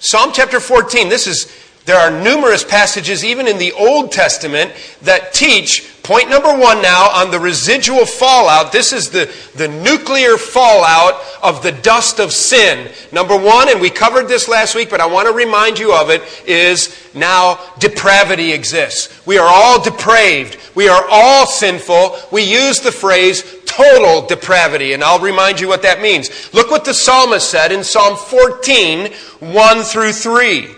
Psalm 0.00 0.30
chapter 0.32 0.60
14, 0.60 1.08
this 1.08 1.26
is, 1.26 1.52
there 1.84 1.98
are 1.98 2.10
numerous 2.22 2.64
passages, 2.64 3.22
even 3.24 3.46
in 3.46 3.58
the 3.58 3.72
Old 3.72 4.10
Testament, 4.12 4.72
that 5.02 5.34
teach 5.34 5.90
Point 6.10 6.28
number 6.28 6.52
one 6.56 6.82
now 6.82 7.08
on 7.10 7.30
the 7.30 7.38
residual 7.38 8.04
fallout. 8.04 8.72
This 8.72 8.92
is 8.92 9.10
the, 9.10 9.32
the 9.54 9.68
nuclear 9.68 10.36
fallout 10.36 11.20
of 11.40 11.62
the 11.62 11.70
dust 11.70 12.18
of 12.18 12.32
sin. 12.32 12.90
Number 13.12 13.36
one, 13.36 13.68
and 13.68 13.80
we 13.80 13.90
covered 13.90 14.26
this 14.26 14.48
last 14.48 14.74
week, 14.74 14.90
but 14.90 15.00
I 15.00 15.06
want 15.06 15.28
to 15.28 15.34
remind 15.34 15.78
you 15.78 15.94
of 15.94 16.10
it, 16.10 16.22
is 16.48 16.96
now 17.14 17.60
depravity 17.78 18.52
exists. 18.52 19.24
We 19.24 19.38
are 19.38 19.46
all 19.46 19.80
depraved. 19.80 20.58
We 20.74 20.88
are 20.88 21.04
all 21.08 21.46
sinful. 21.46 22.16
We 22.32 22.42
use 22.42 22.80
the 22.80 22.90
phrase 22.90 23.59
total 23.70 24.26
depravity, 24.26 24.92
and 24.92 25.04
I'll 25.04 25.20
remind 25.20 25.60
you 25.60 25.68
what 25.68 25.82
that 25.82 26.02
means. 26.02 26.52
Look 26.52 26.70
what 26.70 26.84
the 26.84 26.92
psalmist 26.92 27.48
said 27.48 27.70
in 27.70 27.84
Psalm 27.84 28.16
14, 28.16 29.12
1 29.12 29.82
through 29.82 30.12
3. 30.12 30.68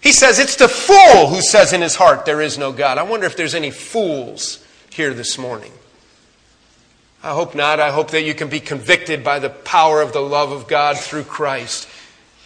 He 0.00 0.12
says 0.12 0.38
it's 0.38 0.56
the 0.56 0.68
fool 0.68 1.28
who 1.28 1.40
says 1.40 1.72
in 1.72 1.80
his 1.80 1.94
heart, 1.94 2.24
There 2.24 2.40
is 2.40 2.58
no 2.58 2.72
God. 2.72 2.98
I 2.98 3.02
wonder 3.04 3.26
if 3.26 3.36
there's 3.36 3.54
any 3.54 3.70
fools 3.70 4.64
here 4.90 5.14
this 5.14 5.38
morning. 5.38 5.72
I 7.22 7.30
hope 7.30 7.54
not. 7.54 7.80
I 7.80 7.90
hope 7.90 8.10
that 8.12 8.22
you 8.22 8.34
can 8.34 8.48
be 8.48 8.60
convicted 8.60 9.22
by 9.22 9.38
the 9.38 9.50
power 9.50 10.00
of 10.00 10.12
the 10.12 10.20
love 10.20 10.52
of 10.52 10.68
God 10.68 10.98
through 10.98 11.24
Christ 11.24 11.88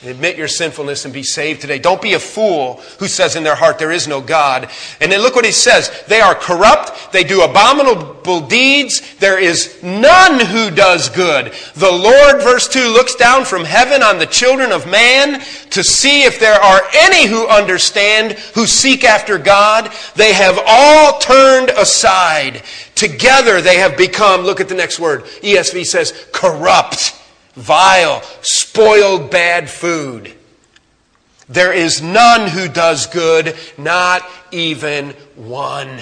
and 0.02 0.10
admit 0.10 0.36
your 0.36 0.48
sinfulness 0.48 1.04
and 1.04 1.14
be 1.14 1.22
saved 1.22 1.60
today. 1.60 1.78
Don't 1.78 2.02
be 2.02 2.14
a 2.14 2.18
fool 2.18 2.82
who 2.98 3.06
says 3.06 3.36
in 3.36 3.44
their 3.44 3.54
heart 3.54 3.78
there 3.78 3.92
is 3.92 4.08
no 4.08 4.20
God. 4.20 4.68
And 5.00 5.12
then 5.12 5.20
look 5.20 5.36
what 5.36 5.44
he 5.44 5.52
says. 5.52 5.92
They 6.08 6.20
are 6.20 6.34
corrupt. 6.34 7.12
They 7.12 7.22
do 7.22 7.42
abominable 7.42 8.40
deeds. 8.40 9.14
There 9.16 9.38
is 9.38 9.80
none 9.80 10.44
who 10.44 10.72
does 10.72 11.08
good. 11.08 11.52
The 11.74 11.90
Lord, 11.90 12.42
verse 12.42 12.68
2, 12.68 12.80
looks 12.88 13.14
down 13.14 13.44
from 13.44 13.64
heaven 13.64 14.02
on 14.02 14.18
the 14.18 14.26
children 14.26 14.72
of 14.72 14.88
man 14.88 15.40
to 15.70 15.84
see 15.84 16.24
if 16.24 16.40
there 16.40 16.60
are 16.60 16.82
any 16.92 17.28
who 17.28 17.46
understand, 17.46 18.32
who 18.54 18.66
seek 18.66 19.04
after 19.04 19.38
God. 19.38 19.92
They 20.16 20.32
have 20.32 20.58
all 20.66 21.20
turned 21.20 21.70
aside. 21.70 22.62
Together 22.96 23.60
they 23.60 23.76
have 23.76 23.96
become, 23.96 24.40
look 24.40 24.60
at 24.60 24.68
the 24.68 24.74
next 24.74 24.98
word. 24.98 25.24
ESV 25.42 25.86
says, 25.86 26.26
corrupt 26.32 27.21
vile, 27.54 28.22
spoiled 28.42 29.30
bad 29.30 29.68
food. 29.68 30.32
There 31.48 31.72
is 31.72 32.00
none 32.00 32.48
who 32.48 32.68
does 32.68 33.06
good, 33.06 33.56
not 33.76 34.22
even 34.50 35.10
one. 35.36 36.00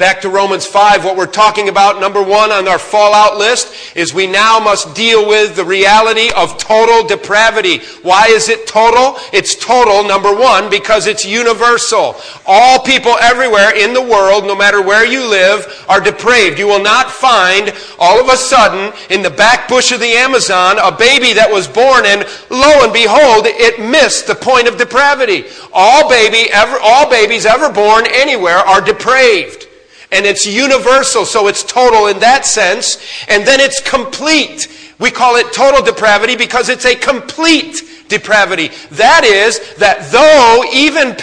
Back 0.00 0.22
to 0.22 0.30
Romans 0.30 0.64
5, 0.64 1.04
what 1.04 1.14
we're 1.14 1.26
talking 1.26 1.68
about, 1.68 2.00
number 2.00 2.22
one 2.22 2.50
on 2.50 2.66
our 2.66 2.78
fallout 2.78 3.36
list, 3.36 3.94
is 3.94 4.14
we 4.14 4.26
now 4.26 4.58
must 4.58 4.94
deal 4.94 5.28
with 5.28 5.56
the 5.56 5.64
reality 5.64 6.30
of 6.34 6.56
total 6.56 7.06
depravity. 7.06 7.80
Why 8.00 8.28
is 8.28 8.48
it 8.48 8.66
total? 8.66 9.20
It's 9.30 9.54
total, 9.54 10.02
number 10.02 10.34
one, 10.34 10.70
because 10.70 11.06
it's 11.06 11.26
universal. 11.26 12.16
All 12.46 12.82
people 12.82 13.14
everywhere 13.20 13.76
in 13.76 13.92
the 13.92 14.00
world, 14.00 14.44
no 14.44 14.56
matter 14.56 14.80
where 14.80 15.04
you 15.04 15.28
live, 15.28 15.84
are 15.86 16.00
depraved. 16.00 16.58
You 16.58 16.66
will 16.66 16.82
not 16.82 17.10
find, 17.10 17.70
all 17.98 18.18
of 18.18 18.32
a 18.32 18.38
sudden, 18.38 18.94
in 19.10 19.20
the 19.20 19.28
back 19.28 19.68
bush 19.68 19.92
of 19.92 20.00
the 20.00 20.12
Amazon, 20.12 20.78
a 20.78 20.90
baby 20.90 21.34
that 21.34 21.52
was 21.52 21.68
born 21.68 22.06
and 22.06 22.24
lo 22.48 22.84
and 22.84 22.92
behold, 22.94 23.44
it 23.44 23.78
missed 23.78 24.26
the 24.26 24.34
point 24.34 24.66
of 24.66 24.78
depravity. 24.78 25.44
All 25.74 26.08
baby 26.08 26.50
ever, 26.54 26.78
all 26.82 27.10
babies 27.10 27.44
ever 27.44 27.70
born 27.70 28.06
anywhere 28.14 28.56
are 28.56 28.80
depraved. 28.80 29.66
And 30.12 30.26
it's 30.26 30.46
universal, 30.46 31.24
so 31.24 31.46
it's 31.46 31.62
total 31.62 32.08
in 32.08 32.18
that 32.18 32.44
sense. 32.44 32.98
And 33.28 33.46
then 33.46 33.60
it's 33.60 33.80
complete. 33.80 34.68
We 34.98 35.10
call 35.10 35.36
it 35.36 35.52
total 35.52 35.82
depravity 35.82 36.36
because 36.36 36.68
it's 36.68 36.84
a 36.84 36.96
complete 36.96 37.82
depravity. 38.08 38.70
That 38.90 39.24
is, 39.24 39.74
that 39.76 40.10
though 40.10 40.64
even 40.72 41.16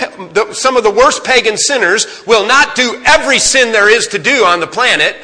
some 0.54 0.78
of 0.78 0.84
the 0.84 0.92
worst 0.92 1.24
pagan 1.24 1.58
sinners 1.58 2.24
will 2.26 2.48
not 2.48 2.76
do 2.76 3.04
every 3.06 3.40
sin 3.40 3.72
there 3.72 3.90
is 3.90 4.08
to 4.08 4.20
do 4.20 4.46
on 4.46 4.60
the 4.60 4.68
planet, 4.68 5.18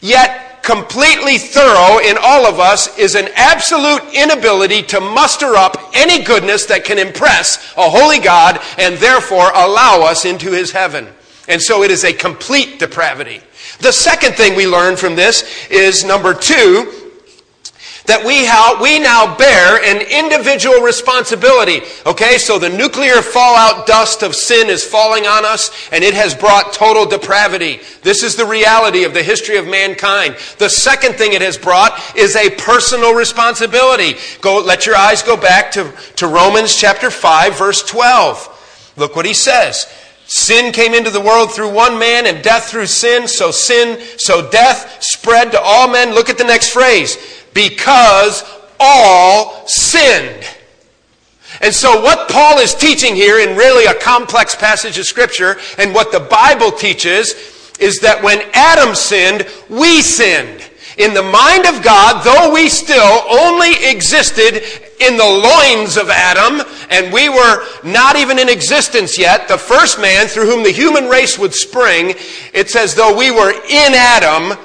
yet 0.00 0.62
completely 0.62 1.38
thorough 1.38 1.98
in 1.98 2.16
all 2.22 2.46
of 2.46 2.60
us 2.60 2.96
is 2.98 3.14
an 3.14 3.28
absolute 3.34 4.02
inability 4.14 4.82
to 4.82 5.00
muster 5.00 5.56
up 5.56 5.76
any 5.94 6.22
goodness 6.22 6.66
that 6.66 6.84
can 6.84 6.98
impress 6.98 7.72
a 7.76 7.90
holy 7.90 8.18
God 8.18 8.60
and 8.78 8.96
therefore 8.98 9.50
allow 9.54 10.02
us 10.02 10.24
into 10.24 10.52
his 10.52 10.70
heaven. 10.70 11.08
And 11.50 11.60
so 11.60 11.82
it 11.82 11.90
is 11.90 12.04
a 12.04 12.12
complete 12.12 12.78
depravity. 12.78 13.40
The 13.80 13.92
second 13.92 14.34
thing 14.34 14.56
we 14.56 14.66
learn 14.66 14.96
from 14.96 15.16
this 15.16 15.68
is 15.68 16.04
number 16.04 16.32
two, 16.32 17.00
that 18.06 18.24
we, 18.24 18.42
we 18.82 18.98
now 18.98 19.36
bear 19.36 19.82
an 19.82 20.00
individual 20.02 20.80
responsibility. 20.80 21.80
Okay, 22.06 22.38
so 22.38 22.58
the 22.58 22.68
nuclear 22.68 23.22
fallout 23.22 23.86
dust 23.86 24.22
of 24.22 24.34
sin 24.34 24.68
is 24.68 24.84
falling 24.84 25.26
on 25.26 25.44
us 25.44 25.70
and 25.92 26.02
it 26.02 26.14
has 26.14 26.34
brought 26.34 26.72
total 26.72 27.06
depravity. 27.06 27.80
This 28.02 28.22
is 28.22 28.36
the 28.36 28.46
reality 28.46 29.04
of 29.04 29.14
the 29.14 29.22
history 29.22 29.58
of 29.58 29.66
mankind. 29.66 30.36
The 30.58 30.68
second 30.68 31.14
thing 31.14 31.34
it 31.34 31.42
has 31.42 31.56
brought 31.58 32.16
is 32.16 32.36
a 32.36 32.50
personal 32.50 33.14
responsibility. 33.14 34.14
Go, 34.40 34.60
let 34.60 34.86
your 34.86 34.96
eyes 34.96 35.22
go 35.22 35.36
back 35.36 35.70
to, 35.72 35.92
to 36.16 36.26
Romans 36.26 36.74
chapter 36.76 37.10
5 37.10 37.58
verse 37.58 37.82
12. 37.84 38.94
Look 38.96 39.14
what 39.14 39.26
he 39.26 39.34
says. 39.34 39.86
Sin 40.32 40.70
came 40.72 40.94
into 40.94 41.10
the 41.10 41.20
world 41.20 41.52
through 41.52 41.72
one 41.72 41.98
man 41.98 42.24
and 42.24 42.40
death 42.40 42.70
through 42.70 42.86
sin. 42.86 43.26
So 43.26 43.50
sin, 43.50 44.00
so 44.16 44.48
death 44.48 45.02
spread 45.02 45.50
to 45.50 45.60
all 45.60 45.90
men. 45.90 46.14
Look 46.14 46.30
at 46.30 46.38
the 46.38 46.44
next 46.44 46.70
phrase. 46.70 47.18
Because 47.52 48.44
all 48.78 49.66
sinned. 49.66 50.46
And 51.60 51.74
so 51.74 52.00
what 52.00 52.30
Paul 52.30 52.58
is 52.58 52.76
teaching 52.76 53.16
here 53.16 53.40
in 53.40 53.56
really 53.56 53.86
a 53.86 53.98
complex 53.98 54.54
passage 54.54 54.98
of 54.98 55.06
scripture 55.06 55.56
and 55.78 55.92
what 55.92 56.12
the 56.12 56.20
Bible 56.20 56.70
teaches 56.70 57.34
is 57.80 57.98
that 57.98 58.22
when 58.22 58.40
Adam 58.54 58.94
sinned, 58.94 59.48
we 59.68 60.00
sinned. 60.00 60.69
In 60.98 61.14
the 61.14 61.22
mind 61.22 61.66
of 61.66 61.82
God, 61.82 62.24
though 62.24 62.52
we 62.52 62.68
still 62.68 63.22
only 63.30 63.72
existed 63.88 64.62
in 65.00 65.16
the 65.16 65.24
loins 65.24 65.96
of 65.96 66.10
Adam, 66.10 66.66
and 66.90 67.12
we 67.12 67.28
were 67.28 67.64
not 67.84 68.16
even 68.16 68.38
in 68.38 68.48
existence 68.48 69.18
yet, 69.18 69.48
the 69.48 69.58
first 69.58 70.00
man 70.00 70.26
through 70.26 70.46
whom 70.46 70.62
the 70.62 70.70
human 70.70 71.08
race 71.08 71.38
would 71.38 71.54
spring, 71.54 72.14
it's 72.52 72.76
as 72.76 72.94
though 72.94 73.16
we 73.16 73.30
were 73.30 73.52
in 73.52 73.94
Adam 73.94 74.58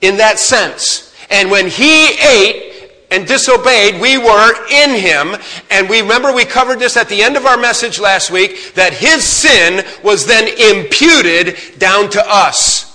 in 0.00 0.16
that 0.16 0.38
sense. 0.38 1.14
And 1.30 1.50
when 1.50 1.68
he 1.68 2.10
ate, 2.18 2.76
and 3.10 3.26
disobeyed, 3.26 4.00
we 4.00 4.18
were 4.18 4.66
in 4.68 4.90
him. 4.90 5.36
And 5.70 5.88
we 5.88 6.00
remember 6.00 6.32
we 6.32 6.44
covered 6.44 6.78
this 6.78 6.96
at 6.96 7.08
the 7.08 7.22
end 7.22 7.36
of 7.36 7.46
our 7.46 7.56
message 7.56 8.00
last 8.00 8.30
week 8.30 8.74
that 8.74 8.92
his 8.92 9.24
sin 9.24 9.84
was 10.02 10.26
then 10.26 10.48
imputed 10.48 11.56
down 11.78 12.10
to 12.10 12.24
us. 12.26 12.85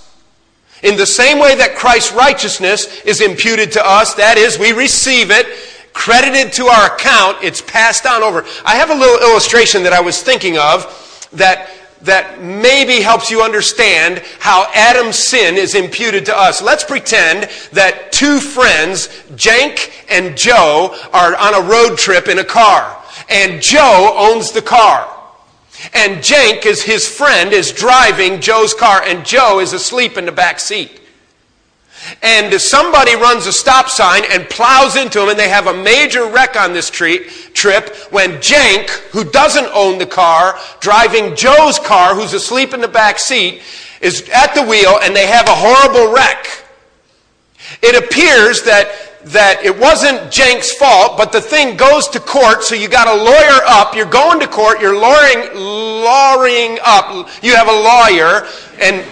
In 0.82 0.96
the 0.96 1.06
same 1.06 1.38
way 1.38 1.54
that 1.54 1.76
Christ's 1.76 2.12
righteousness 2.12 3.02
is 3.02 3.20
imputed 3.20 3.72
to 3.72 3.86
us, 3.86 4.14
that 4.14 4.36
is, 4.36 4.58
we 4.58 4.72
receive 4.72 5.30
it, 5.30 5.46
credited 5.92 6.52
to 6.54 6.66
our 6.66 6.94
account, 6.94 7.38
it's 7.42 7.62
passed 7.62 8.06
on 8.06 8.22
over. 8.22 8.44
I 8.64 8.76
have 8.76 8.90
a 8.90 8.94
little 8.94 9.28
illustration 9.28 9.84
that 9.84 9.92
I 9.92 10.00
was 10.00 10.22
thinking 10.22 10.58
of 10.58 11.28
that, 11.34 11.70
that 12.02 12.42
maybe 12.42 13.00
helps 13.00 13.30
you 13.30 13.42
understand 13.42 14.22
how 14.40 14.66
Adam's 14.74 15.18
sin 15.18 15.56
is 15.56 15.74
imputed 15.74 16.26
to 16.26 16.36
us. 16.36 16.60
Let's 16.60 16.82
pretend 16.82 17.48
that 17.72 18.10
two 18.10 18.40
friends, 18.40 19.08
Jank 19.36 19.92
and 20.08 20.36
Joe, 20.36 20.96
are 21.12 21.36
on 21.36 21.54
a 21.54 21.68
road 21.68 21.96
trip 21.96 22.26
in 22.26 22.40
a 22.40 22.44
car. 22.44 23.00
And 23.28 23.62
Joe 23.62 24.14
owns 24.18 24.50
the 24.50 24.62
car. 24.62 25.21
And 25.92 26.18
Jank 26.18 26.64
is 26.66 26.82
his 26.82 27.06
friend 27.06 27.52
is 27.52 27.72
driving 27.72 28.40
Joe's 28.40 28.74
car 28.74 29.02
and 29.02 29.24
Joe 29.24 29.60
is 29.60 29.72
asleep 29.72 30.16
in 30.16 30.24
the 30.24 30.32
back 30.32 30.60
seat 30.60 31.00
and 32.22 32.60
somebody 32.60 33.14
runs 33.14 33.46
a 33.46 33.52
stop 33.52 33.88
sign 33.88 34.22
and 34.30 34.48
plows 34.48 34.96
into 34.96 35.22
him, 35.22 35.28
and 35.28 35.38
they 35.38 35.48
have 35.48 35.66
a 35.66 35.82
major 35.82 36.26
wreck 36.26 36.56
on 36.56 36.72
this 36.72 36.90
trip 36.90 37.96
when 38.10 38.32
Jank, 38.38 38.88
who 39.10 39.24
doesn't 39.24 39.68
own 39.72 39.98
the 39.98 40.06
car, 40.06 40.58
driving 40.80 41.36
Joe's 41.36 41.78
car, 41.78 42.14
who's 42.14 42.32
asleep 42.32 42.74
in 42.74 42.80
the 42.80 42.88
back 42.88 43.18
seat, 43.18 43.62
is 44.00 44.28
at 44.30 44.54
the 44.54 44.64
wheel 44.64 44.98
and 45.02 45.14
they 45.14 45.26
have 45.26 45.46
a 45.48 45.54
horrible 45.54 46.12
wreck. 46.12 46.46
It 47.82 48.02
appears 48.02 48.62
that 48.62 49.11
that 49.24 49.64
it 49.64 49.78
wasn't 49.78 50.30
Jenk's 50.32 50.72
fault, 50.72 51.16
but 51.16 51.30
the 51.30 51.40
thing 51.40 51.76
goes 51.76 52.08
to 52.08 52.20
court, 52.20 52.64
so 52.64 52.74
you 52.74 52.88
got 52.88 53.06
a 53.06 53.14
lawyer 53.14 53.60
up, 53.66 53.94
you're 53.94 54.04
going 54.04 54.40
to 54.40 54.48
court, 54.48 54.80
you're 54.80 54.98
lawyering, 54.98 55.54
lawyering 55.54 56.78
up, 56.84 57.28
you 57.42 57.54
have 57.54 57.68
a 57.68 57.72
lawyer, 57.72 58.46
and 58.80 59.04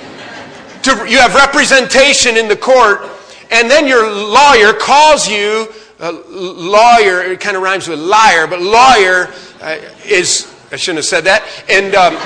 to, 0.82 1.08
you 1.08 1.18
have 1.18 1.34
representation 1.34 2.36
in 2.36 2.48
the 2.48 2.56
court, 2.56 3.08
and 3.52 3.70
then 3.70 3.86
your 3.86 4.10
lawyer 4.10 4.72
calls 4.72 5.28
you, 5.28 5.72
a 6.00 6.12
lawyer, 6.12 7.22
it 7.22 7.40
kind 7.40 7.56
of 7.56 7.62
rhymes 7.62 7.86
with 7.86 8.00
liar, 8.00 8.46
but 8.46 8.60
lawyer 8.60 9.28
uh, 9.60 9.78
is, 10.04 10.52
I 10.72 10.76
shouldn't 10.76 10.98
have 10.98 11.04
said 11.04 11.24
that, 11.24 11.46
and 11.68 11.94
um, 11.94 12.16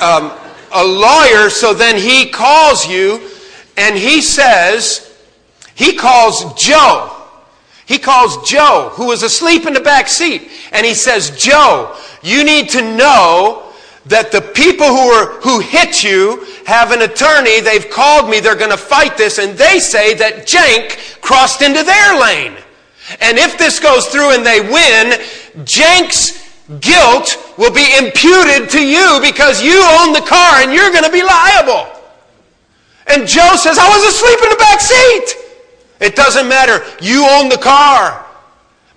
um, 0.00 0.38
a 0.72 0.84
lawyer, 0.84 1.50
so 1.50 1.74
then 1.74 1.96
he 1.96 2.30
calls 2.30 2.86
you, 2.86 3.28
and 3.76 3.96
he 3.96 4.20
says, 4.20 5.09
he 5.80 5.96
calls 5.96 6.52
Joe. 6.62 7.10
He 7.86 7.98
calls 7.98 8.46
Joe, 8.46 8.90
who 8.92 9.06
was 9.06 9.22
asleep 9.22 9.64
in 9.64 9.72
the 9.72 9.80
back 9.80 10.08
seat, 10.08 10.50
and 10.72 10.84
he 10.84 10.92
says, 10.92 11.30
Joe, 11.42 11.96
you 12.22 12.44
need 12.44 12.68
to 12.68 12.82
know 12.82 13.72
that 14.04 14.30
the 14.30 14.42
people 14.42 14.88
who, 14.88 15.08
are, 15.08 15.40
who 15.40 15.60
hit 15.60 16.04
you 16.04 16.46
have 16.66 16.92
an 16.92 17.00
attorney. 17.00 17.62
They've 17.62 17.88
called 17.88 18.28
me. 18.28 18.40
They're 18.40 18.56
going 18.56 18.70
to 18.70 18.76
fight 18.76 19.16
this. 19.16 19.38
And 19.38 19.56
they 19.56 19.78
say 19.78 20.12
that 20.20 20.46
Jank 20.46 21.22
crossed 21.22 21.62
into 21.62 21.82
their 21.82 22.20
lane. 22.20 22.58
And 23.22 23.38
if 23.38 23.56
this 23.56 23.80
goes 23.80 24.04
through 24.08 24.34
and 24.34 24.44
they 24.44 24.60
win, 24.60 25.18
Jank's 25.64 26.44
guilt 26.80 27.54
will 27.56 27.72
be 27.72 27.88
imputed 27.96 28.68
to 28.68 28.84
you 28.84 29.18
because 29.22 29.62
you 29.62 29.80
own 29.98 30.12
the 30.12 30.26
car 30.28 30.60
and 30.60 30.74
you're 30.74 30.92
going 30.92 31.04
to 31.04 31.10
be 31.10 31.22
liable. 31.22 31.88
And 33.06 33.26
Joe 33.26 33.56
says, 33.56 33.78
I 33.78 33.88
was 33.88 34.14
asleep 34.14 34.38
in 34.44 34.50
the 34.50 34.60
back 34.60 34.80
seat. 34.80 35.39
It 36.00 36.16
doesn't 36.16 36.48
matter. 36.48 36.84
You 37.00 37.26
own 37.28 37.48
the 37.48 37.58
car. 37.58 38.26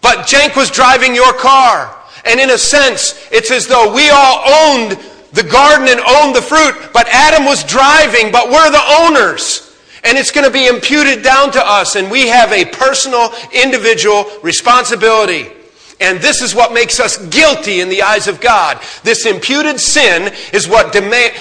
But 0.01 0.27
Jank 0.27 0.55
was 0.55 0.71
driving 0.71 1.13
your 1.13 1.33
car. 1.33 1.95
And 2.25 2.39
in 2.39 2.49
a 2.51 2.57
sense, 2.57 3.27
it's 3.31 3.51
as 3.51 3.67
though 3.67 3.93
we 3.93 4.09
all 4.09 4.43
owned 4.45 4.97
the 5.33 5.43
garden 5.43 5.87
and 5.87 5.99
owned 5.99 6.35
the 6.35 6.41
fruit, 6.41 6.75
but 6.93 7.07
Adam 7.09 7.45
was 7.45 7.63
driving, 7.63 8.31
but 8.31 8.49
we're 8.49 8.71
the 8.71 8.83
owners. 9.01 9.75
And 10.03 10.17
it's 10.17 10.31
going 10.31 10.45
to 10.45 10.51
be 10.51 10.67
imputed 10.67 11.23
down 11.23 11.51
to 11.53 11.65
us, 11.65 11.95
and 11.95 12.11
we 12.11 12.27
have 12.27 12.51
a 12.51 12.65
personal, 12.65 13.33
individual 13.51 14.25
responsibility. 14.43 15.49
And 15.99 16.19
this 16.19 16.41
is 16.41 16.56
what 16.56 16.73
makes 16.73 16.99
us 16.99 17.17
guilty 17.27 17.79
in 17.79 17.89
the 17.89 18.01
eyes 18.01 18.27
of 18.27 18.41
God. 18.41 18.82
This 19.03 19.25
imputed 19.25 19.79
sin 19.79 20.34
is 20.51 20.67
what, 20.67 20.95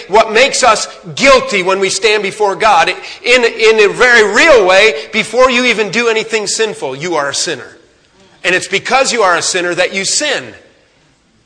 what 0.09 0.33
makes 0.33 0.63
us 0.63 0.87
guilty 1.15 1.63
when 1.63 1.81
we 1.81 1.89
stand 1.89 2.23
before 2.23 2.55
God. 2.55 2.89
In, 2.89 3.45
in 3.45 3.91
a 3.91 3.93
very 3.93 4.35
real 4.35 4.67
way, 4.67 5.09
before 5.13 5.51
you 5.51 5.65
even 5.65 5.91
do 5.91 6.09
anything 6.09 6.47
sinful, 6.47 6.97
you 6.97 7.15
are 7.15 7.31
a 7.31 7.35
sinner. 7.35 7.77
And 8.45 8.55
it's 8.55 8.69
because 8.69 9.13
you 9.13 9.23
are 9.23 9.37
a 9.37 9.43
sinner 9.43 9.75
that 9.75 9.95
you 9.95 10.05
sin. 10.05 10.55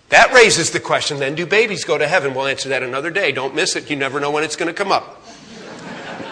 That 0.08 0.32
raises 0.32 0.70
the 0.70 0.80
question 0.80 1.18
then 1.18 1.34
do 1.34 1.46
babies 1.46 1.84
go 1.84 1.98
to 1.98 2.06
heaven? 2.06 2.34
We'll 2.34 2.46
answer 2.46 2.68
that 2.70 2.82
another 2.82 3.10
day. 3.10 3.32
Don't 3.32 3.54
miss 3.54 3.76
it. 3.76 3.90
You 3.90 3.96
never 3.96 4.20
know 4.20 4.30
when 4.30 4.44
it's 4.44 4.56
going 4.56 4.68
to 4.68 4.74
come 4.74 4.92
up. 4.92 5.22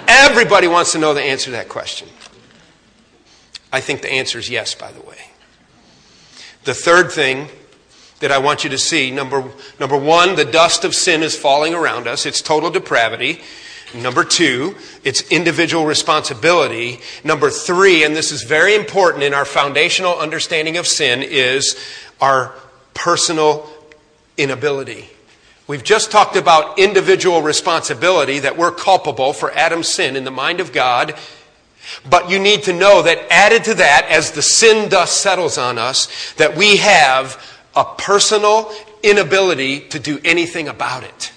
Everybody 0.07 0.69
wants 0.69 0.93
to 0.93 0.99
know 0.99 1.15
the 1.15 1.23
answer 1.23 1.47
to 1.47 1.51
that 1.53 1.69
question. 1.69 2.09
I 3.73 3.81
think 3.81 4.03
the 4.03 4.13
answer 4.13 4.39
is 4.39 4.49
yes, 4.49 4.75
by 4.75 4.93
the 4.93 5.01
way. 5.01 5.19
The 6.65 6.75
third 6.75 7.13
thing 7.13 7.49
that 8.21 8.33
I 8.33 8.39
want 8.39 8.65
you 8.65 8.71
to 8.71 8.79
see 8.79 9.11
number, 9.11 9.45
number 9.79 9.99
one, 9.99 10.35
the 10.35 10.47
dust 10.47 10.85
of 10.85 10.95
sin 10.95 11.23
is 11.23 11.37
falling 11.37 11.75
around 11.75 12.07
us, 12.07 12.25
it's 12.25 12.41
total 12.41 12.71
depravity. 12.71 13.43
Number 13.95 14.25
two, 14.25 14.75
it's 15.05 15.31
individual 15.31 15.87
responsibility. 15.87 17.01
Number 17.23 17.49
three, 17.49 18.03
and 18.03 18.17
this 18.17 18.33
is 18.33 18.43
very 18.43 18.75
important 18.75 19.23
in 19.23 19.33
our 19.33 19.45
foundational 19.45 20.19
understanding 20.19 20.79
of 20.79 20.87
sin, 20.87 21.23
is 21.23 21.77
our 22.21 22.55
personal 22.93 23.71
inability. 24.37 25.11
We've 25.67 25.85
just 25.85 26.11
talked 26.11 26.35
about 26.35 26.79
individual 26.79 27.41
responsibility, 27.41 28.41
that 28.41 28.57
we're 28.57 28.73
culpable 28.73 29.33
for 29.33 29.53
Adam's 29.53 29.89
sin 29.89 30.17
in 30.17 30.25
the 30.25 30.31
mind 30.31 30.61
of 30.61 30.73
God. 30.73 31.15
But 32.09 32.31
you 32.31 32.39
need 32.39 32.65
to 32.65 32.73
know 32.73 33.03
that 33.03 33.27
added 33.31 33.65
to 33.65 33.75
that, 33.75 34.07
as 34.11 34.31
the 34.33 34.43
sin 34.43 34.89
dust 34.89 35.21
settles 35.21 35.59
on 35.59 35.79
us, 35.79 36.33
that 36.35 36.57
we 36.57 36.77
have 36.79 37.43
a 37.75 37.85
personal 37.85 38.73
inability 39.03 39.81
to 39.81 39.99
do 39.99 40.19
anything 40.25 40.69
about 40.69 41.05
it. 41.05 41.33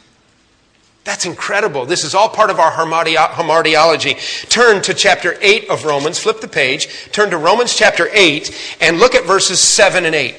That's 1.03 1.25
incredible. 1.25 1.85
This 1.85 2.03
is 2.03 2.13
all 2.13 2.27
part 2.27 2.49
of 2.49 2.59
our 2.59 2.71
hamartiology. 2.71 4.49
Turn 4.49 4.81
to 4.81 4.93
chapter 4.93 5.37
8 5.39 5.69
of 5.69 5.85
Romans. 5.85 6.19
Flip 6.19 6.41
the 6.41 6.49
page. 6.49 6.89
Turn 7.13 7.29
to 7.29 7.37
Romans 7.37 7.73
chapter 7.73 8.09
8 8.11 8.77
and 8.81 8.99
look 8.99 9.15
at 9.15 9.23
verses 9.23 9.61
7 9.61 10.03
and 10.03 10.13
8. 10.13 10.35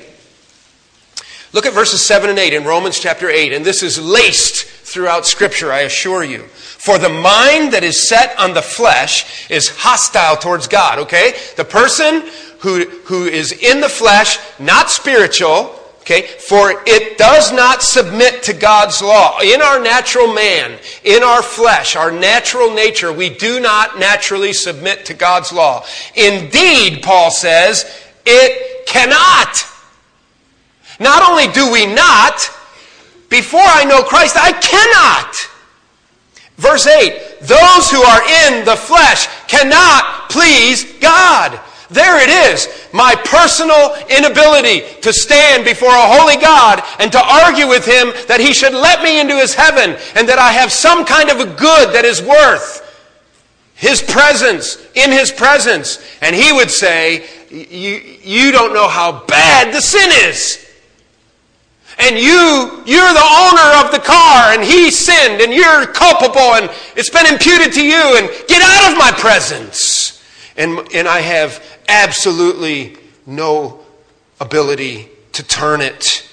Look 1.54 1.64
at 1.64 1.72
verses 1.72 2.02
7 2.02 2.28
and 2.28 2.38
8 2.38 2.52
in 2.52 2.64
Romans 2.64 3.00
chapter 3.00 3.30
8. 3.30 3.54
And 3.54 3.64
this 3.64 3.82
is 3.82 3.98
laced 3.98 4.77
throughout 4.88 5.26
Scripture, 5.26 5.72
I 5.72 5.80
assure 5.80 6.24
you. 6.24 6.44
For 6.44 6.98
the 6.98 7.08
mind 7.08 7.72
that 7.72 7.84
is 7.84 8.08
set 8.08 8.38
on 8.38 8.54
the 8.54 8.62
flesh 8.62 9.50
is 9.50 9.68
hostile 9.68 10.36
towards 10.36 10.68
God, 10.68 10.98
okay? 11.00 11.34
The 11.56 11.64
person 11.64 12.28
who, 12.60 12.88
who 13.04 13.26
is 13.26 13.52
in 13.52 13.80
the 13.80 13.88
flesh, 13.88 14.38
not 14.58 14.90
spiritual, 14.90 15.74
Okay? 16.08 16.22
For 16.22 16.82
it 16.86 17.18
does 17.18 17.52
not 17.52 17.82
submit 17.82 18.42
to 18.44 18.54
God's 18.54 19.02
law. 19.02 19.40
In 19.40 19.60
our 19.60 19.78
natural 19.78 20.32
man, 20.32 20.78
in 21.04 21.22
our 21.22 21.42
flesh, 21.42 21.96
our 21.96 22.10
natural 22.10 22.72
nature, 22.72 23.12
we 23.12 23.28
do 23.28 23.60
not 23.60 23.98
naturally 23.98 24.54
submit 24.54 25.04
to 25.04 25.12
God's 25.12 25.52
law. 25.52 25.84
Indeed, 26.14 27.02
Paul 27.02 27.30
says, 27.30 27.84
it 28.24 28.86
cannot. 28.86 29.66
Not 30.98 31.28
only 31.30 31.52
do 31.52 31.70
we 31.70 31.84
not, 31.84 32.50
before 33.28 33.60
I 33.60 33.84
know 33.84 34.02
Christ, 34.02 34.36
I 34.36 34.52
cannot. 34.52 35.34
Verse 36.56 36.86
8, 36.86 37.40
those 37.40 37.90
who 37.90 38.02
are 38.02 38.22
in 38.22 38.64
the 38.64 38.76
flesh 38.76 39.28
cannot 39.46 40.28
please 40.28 40.84
God. 40.98 41.60
There 41.90 42.22
it 42.22 42.28
is. 42.50 42.68
My 42.92 43.14
personal 43.14 43.94
inability 44.10 45.00
to 45.00 45.12
stand 45.12 45.64
before 45.64 45.88
a 45.88 46.18
holy 46.18 46.36
God 46.36 46.82
and 46.98 47.10
to 47.12 47.22
argue 47.22 47.68
with 47.68 47.86
Him 47.86 48.12
that 48.26 48.40
He 48.40 48.52
should 48.52 48.74
let 48.74 49.02
me 49.02 49.20
into 49.20 49.36
His 49.36 49.54
heaven 49.54 49.96
and 50.14 50.28
that 50.28 50.38
I 50.38 50.52
have 50.52 50.72
some 50.72 51.04
kind 51.04 51.30
of 51.30 51.40
a 51.40 51.46
good 51.46 51.94
that 51.94 52.04
is 52.04 52.20
worth 52.20 52.84
His 53.74 54.02
presence, 54.02 54.76
in 54.94 55.12
His 55.12 55.30
presence. 55.30 56.04
And 56.20 56.34
He 56.34 56.52
would 56.52 56.70
say, 56.70 57.24
You 57.50 58.52
don't 58.52 58.74
know 58.74 58.88
how 58.88 59.24
bad 59.24 59.72
the 59.72 59.80
sin 59.80 60.10
is. 60.28 60.67
And 61.98 62.16
you, 62.16 62.82
you're 62.86 63.12
the 63.12 63.28
owner 63.28 63.84
of 63.84 63.92
the 63.92 64.00
car 64.02 64.52
and 64.52 64.62
he 64.62 64.90
sinned 64.90 65.40
and 65.40 65.52
you're 65.52 65.86
culpable 65.86 66.54
and 66.54 66.70
it's 66.94 67.10
been 67.10 67.26
imputed 67.26 67.72
to 67.72 67.84
you 67.84 68.16
and 68.16 68.28
get 68.46 68.62
out 68.62 68.92
of 68.92 68.98
my 68.98 69.10
presence. 69.18 70.22
And, 70.56 70.78
and 70.94 71.08
I 71.08 71.20
have 71.20 71.62
absolutely 71.88 72.96
no 73.26 73.80
ability 74.40 75.08
to 75.32 75.42
turn 75.42 75.80
it. 75.80 76.28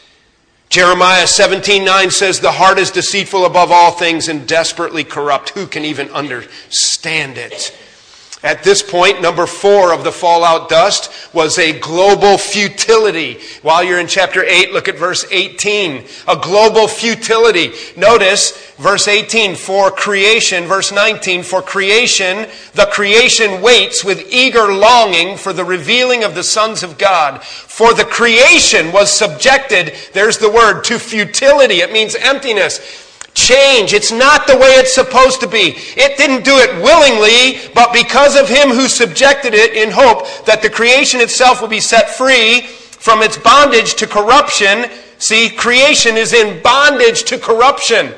Jeremiah 0.70 1.24
17:9 1.24 2.12
says 2.12 2.40
the 2.40 2.52
heart 2.52 2.78
is 2.78 2.92
deceitful 2.92 3.46
above 3.46 3.72
all 3.72 3.92
things 3.92 4.28
and 4.28 4.48
desperately 4.48 5.04
corrupt. 5.04 5.52
Who 5.52 5.68
can 5.68 5.86
even 5.86 6.10
understand 6.10 7.38
it? 7.38 7.76
At 8.46 8.64
this 8.64 8.84
point, 8.84 9.24
number 9.24 9.48
four 9.48 9.92
of 9.92 10.04
the 10.04 10.12
fallout 10.12 10.70
dust 10.70 11.12
was 11.34 11.58
a 11.58 11.80
global 11.80 12.38
futility. 12.38 13.40
While 13.64 13.84
you're 13.84 14.00
in 14.00 14.06
chapter 14.06 14.44
8, 14.44 14.72
look 14.72 14.88
at 14.88 15.00
verse 15.00 15.26
18. 15.32 16.06
A 16.28 16.36
global 16.36 16.88
futility. 16.88 17.72
Notice 17.98 18.52
verse 18.76 19.08
18, 19.08 19.56
for 19.56 19.90
creation, 19.90 20.66
verse 20.66 20.92
19, 20.92 21.42
for 21.42 21.64
creation, 21.64 22.48
the 22.76 22.86
creation 22.92 23.64
waits 23.64 24.06
with 24.06 24.32
eager 24.32 24.72
longing 24.72 25.38
for 25.38 25.52
the 25.52 25.66
revealing 25.66 26.24
of 26.24 26.36
the 26.36 26.44
sons 26.44 26.84
of 26.84 27.00
God. 27.00 27.44
For 27.44 27.96
the 27.96 28.06
creation 28.06 28.92
was 28.92 29.12
subjected, 29.12 29.96
there's 30.14 30.38
the 30.38 30.52
word, 30.52 30.84
to 30.84 31.00
futility. 31.00 31.82
It 31.82 31.92
means 31.92 32.14
emptiness 32.14 32.78
change. 33.36 33.94
It's 33.94 34.12
not 34.12 34.48
the 34.48 34.58
way 34.58 34.70
it's 34.80 34.96
supposed 34.96 35.42
to 35.42 35.48
be. 35.48 35.76
It 35.96 36.18
didn't 36.18 36.44
do 36.44 36.58
it 36.58 36.82
willingly, 36.82 37.70
but 37.76 37.94
because 37.94 38.36
of 38.36 38.50
him 38.50 38.70
who 38.70 38.88
subjected 38.88 39.54
it 39.54 39.74
in 39.74 39.92
hope 39.92 40.26
that 40.46 40.62
the 40.62 40.70
creation 40.70 41.20
itself 41.20 41.62
will 41.62 41.68
be 41.68 41.82
set 41.82 42.10
free 42.10 42.62
from 42.62 43.22
its 43.22 43.38
bondage 43.38 43.96
to 43.96 44.08
corruption. 44.08 44.86
See, 45.20 45.50
creation 45.50 46.18
is 46.18 46.34
in 46.34 46.64
bondage 46.64 47.24
to 47.26 47.38
corruption. 47.38 48.14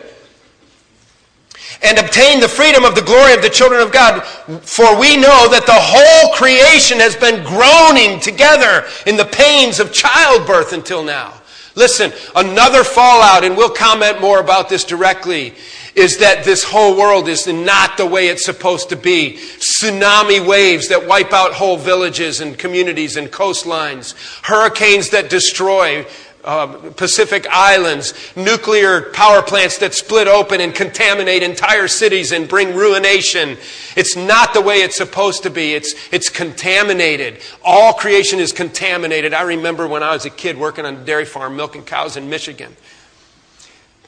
And 1.83 1.99
obtain 1.99 2.39
the 2.39 2.47
freedom 2.47 2.85
of 2.85 2.95
the 2.95 3.01
glory 3.01 3.33
of 3.33 3.41
the 3.41 3.49
children 3.49 3.81
of 3.81 3.91
God. 3.91 4.23
For 4.63 4.99
we 4.99 5.15
know 5.15 5.47
that 5.49 5.65
the 5.65 5.73
whole 5.73 6.33
creation 6.33 6.99
has 6.99 7.15
been 7.15 7.43
groaning 7.43 8.19
together 8.19 8.87
in 9.05 9.17
the 9.17 9.25
pains 9.25 9.79
of 9.79 9.91
childbirth 9.91 10.73
until 10.73 11.03
now. 11.03 11.36
Listen, 11.77 12.11
another 12.35 12.83
fallout, 12.83 13.43
and 13.43 13.55
we'll 13.55 13.69
comment 13.69 14.19
more 14.19 14.39
about 14.39 14.67
this 14.67 14.83
directly, 14.83 15.53
is 15.93 16.17
that 16.17 16.43
this 16.43 16.63
whole 16.63 16.97
world 16.97 17.29
is 17.29 17.45
not 17.45 17.97
the 17.97 18.05
way 18.05 18.29
it's 18.29 18.43
supposed 18.43 18.89
to 18.89 18.95
be. 18.95 19.37
Tsunami 19.59 20.43
waves 20.45 20.87
that 20.87 21.05
wipe 21.05 21.31
out 21.33 21.53
whole 21.53 21.77
villages 21.77 22.41
and 22.41 22.57
communities 22.57 23.15
and 23.15 23.27
coastlines, 23.27 24.15
hurricanes 24.43 25.11
that 25.11 25.29
destroy 25.29 26.03
uh, 26.47 26.67
Pacific 26.95 27.45
islands, 27.51 28.13
nuclear 28.37 29.11
power 29.11 29.41
plants 29.41 29.77
that 29.79 29.93
split 29.93 30.29
open 30.29 30.61
and 30.61 30.73
contaminate 30.73 31.43
entire 31.43 31.89
cities 31.89 32.31
and 32.31 32.47
bring 32.47 32.73
ruination. 32.73 33.57
It's 33.97 34.15
not 34.15 34.53
the 34.53 34.61
way 34.61 34.77
it's 34.77 34.95
supposed 34.95 35.43
to 35.43 35.49
be. 35.49 35.73
It's, 35.73 35.93
it's 36.11 36.29
contaminated. 36.29 37.39
All 37.65 37.91
creation 37.91 38.39
is 38.39 38.53
contaminated. 38.53 39.33
I 39.33 39.41
remember 39.41 39.87
when 39.87 40.03
I 40.03 40.13
was 40.13 40.25
a 40.25 40.29
kid 40.29 40.57
working 40.57 40.85
on 40.85 40.95
a 40.95 41.05
dairy 41.05 41.25
farm 41.25 41.57
milking 41.57 41.83
cows 41.83 42.15
in 42.15 42.29
Michigan, 42.29 42.77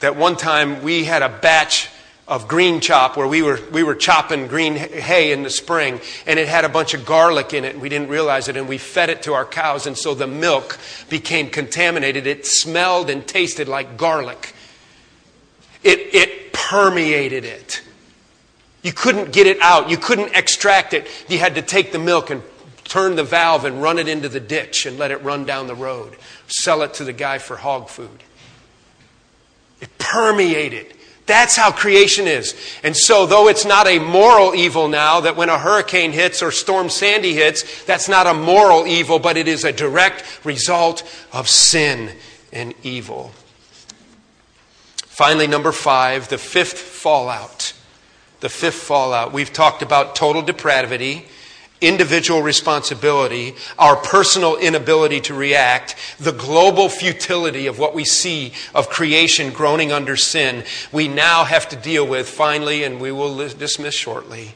that 0.00 0.16
one 0.16 0.34
time 0.34 0.82
we 0.82 1.04
had 1.04 1.22
a 1.22 1.28
batch 1.28 1.90
of 2.30 2.46
green 2.46 2.80
chop 2.80 3.16
where 3.16 3.26
we 3.26 3.42
were, 3.42 3.58
we 3.72 3.82
were 3.82 3.96
chopping 3.96 4.46
green 4.46 4.76
hay 4.76 5.32
in 5.32 5.42
the 5.42 5.50
spring 5.50 6.00
and 6.28 6.38
it 6.38 6.46
had 6.46 6.64
a 6.64 6.68
bunch 6.68 6.94
of 6.94 7.04
garlic 7.04 7.52
in 7.52 7.64
it 7.64 7.74
and 7.74 7.82
we 7.82 7.88
didn't 7.88 8.08
realize 8.08 8.46
it 8.46 8.56
and 8.56 8.68
we 8.68 8.78
fed 8.78 9.10
it 9.10 9.24
to 9.24 9.32
our 9.32 9.44
cows 9.44 9.88
and 9.88 9.98
so 9.98 10.14
the 10.14 10.28
milk 10.28 10.78
became 11.08 11.50
contaminated. 11.50 12.28
It 12.28 12.46
smelled 12.46 13.10
and 13.10 13.26
tasted 13.26 13.66
like 13.66 13.96
garlic. 13.96 14.54
It, 15.82 16.14
it 16.14 16.52
permeated 16.52 17.44
it. 17.44 17.82
You 18.82 18.92
couldn't 18.92 19.32
get 19.32 19.48
it 19.48 19.60
out. 19.60 19.90
You 19.90 19.96
couldn't 19.96 20.34
extract 20.36 20.94
it. 20.94 21.08
You 21.28 21.38
had 21.38 21.56
to 21.56 21.62
take 21.62 21.90
the 21.90 21.98
milk 21.98 22.30
and 22.30 22.42
turn 22.84 23.16
the 23.16 23.24
valve 23.24 23.64
and 23.64 23.82
run 23.82 23.98
it 23.98 24.06
into 24.06 24.28
the 24.28 24.40
ditch 24.40 24.86
and 24.86 24.98
let 24.98 25.10
it 25.10 25.20
run 25.24 25.46
down 25.46 25.66
the 25.66 25.74
road. 25.74 26.16
Sell 26.46 26.82
it 26.82 26.94
to 26.94 27.04
the 27.04 27.12
guy 27.12 27.38
for 27.38 27.56
hog 27.56 27.88
food. 27.88 28.22
It 29.80 29.98
permeated. 29.98 30.94
That's 31.30 31.54
how 31.54 31.70
creation 31.70 32.26
is. 32.26 32.56
And 32.82 32.96
so, 32.96 33.24
though 33.24 33.46
it's 33.46 33.64
not 33.64 33.86
a 33.86 34.00
moral 34.00 34.52
evil 34.52 34.88
now, 34.88 35.20
that 35.20 35.36
when 35.36 35.48
a 35.48 35.56
hurricane 35.56 36.10
hits 36.10 36.42
or 36.42 36.50
Storm 36.50 36.90
Sandy 36.90 37.34
hits, 37.34 37.84
that's 37.84 38.08
not 38.08 38.26
a 38.26 38.34
moral 38.34 38.84
evil, 38.84 39.20
but 39.20 39.36
it 39.36 39.46
is 39.46 39.64
a 39.64 39.72
direct 39.72 40.44
result 40.44 41.08
of 41.32 41.48
sin 41.48 42.10
and 42.52 42.74
evil. 42.82 43.30
Finally, 44.96 45.46
number 45.46 45.70
five, 45.70 46.28
the 46.28 46.38
fifth 46.38 46.78
fallout. 46.78 47.74
The 48.40 48.48
fifth 48.48 48.82
fallout. 48.82 49.32
We've 49.32 49.52
talked 49.52 49.82
about 49.82 50.16
total 50.16 50.42
depravity 50.42 51.28
individual 51.80 52.42
responsibility, 52.42 53.54
our 53.78 53.96
personal 53.96 54.56
inability 54.56 55.20
to 55.20 55.34
react, 55.34 55.96
the 56.18 56.32
global 56.32 56.88
futility 56.88 57.66
of 57.66 57.78
what 57.78 57.94
we 57.94 58.04
see 58.04 58.52
of 58.74 58.90
creation 58.90 59.52
groaning 59.52 59.92
under 59.92 60.16
sin, 60.16 60.64
we 60.92 61.08
now 61.08 61.44
have 61.44 61.68
to 61.68 61.76
deal 61.76 62.06
with, 62.06 62.28
finally, 62.28 62.84
and 62.84 63.00
we 63.00 63.10
will 63.10 63.36
dismiss 63.36 63.94
shortly, 63.94 64.54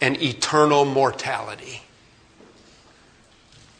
an 0.00 0.20
eternal 0.20 0.84
mortality. 0.84 1.82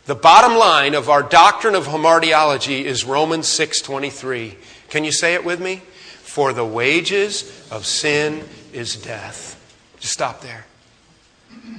The 0.07 0.15
bottom 0.15 0.57
line 0.57 0.95
of 0.95 1.09
our 1.09 1.23
doctrine 1.23 1.75
of 1.75 1.87
hamartiology 1.87 2.85
is 2.85 3.05
Romans 3.05 3.49
6:23. 3.49 4.57
Can 4.91 5.03
you 5.03 5.13
say 5.13 5.35
it 5.35 5.45
with 5.45 5.61
me? 5.61 5.83
For 6.23 6.53
the 6.53 6.65
wages 6.65 7.45
of 7.71 7.87
sin 7.87 8.47
is 8.73 8.97
death. 8.97 9.57
Just 9.99 10.13
stop 10.13 10.43
there 10.43 10.67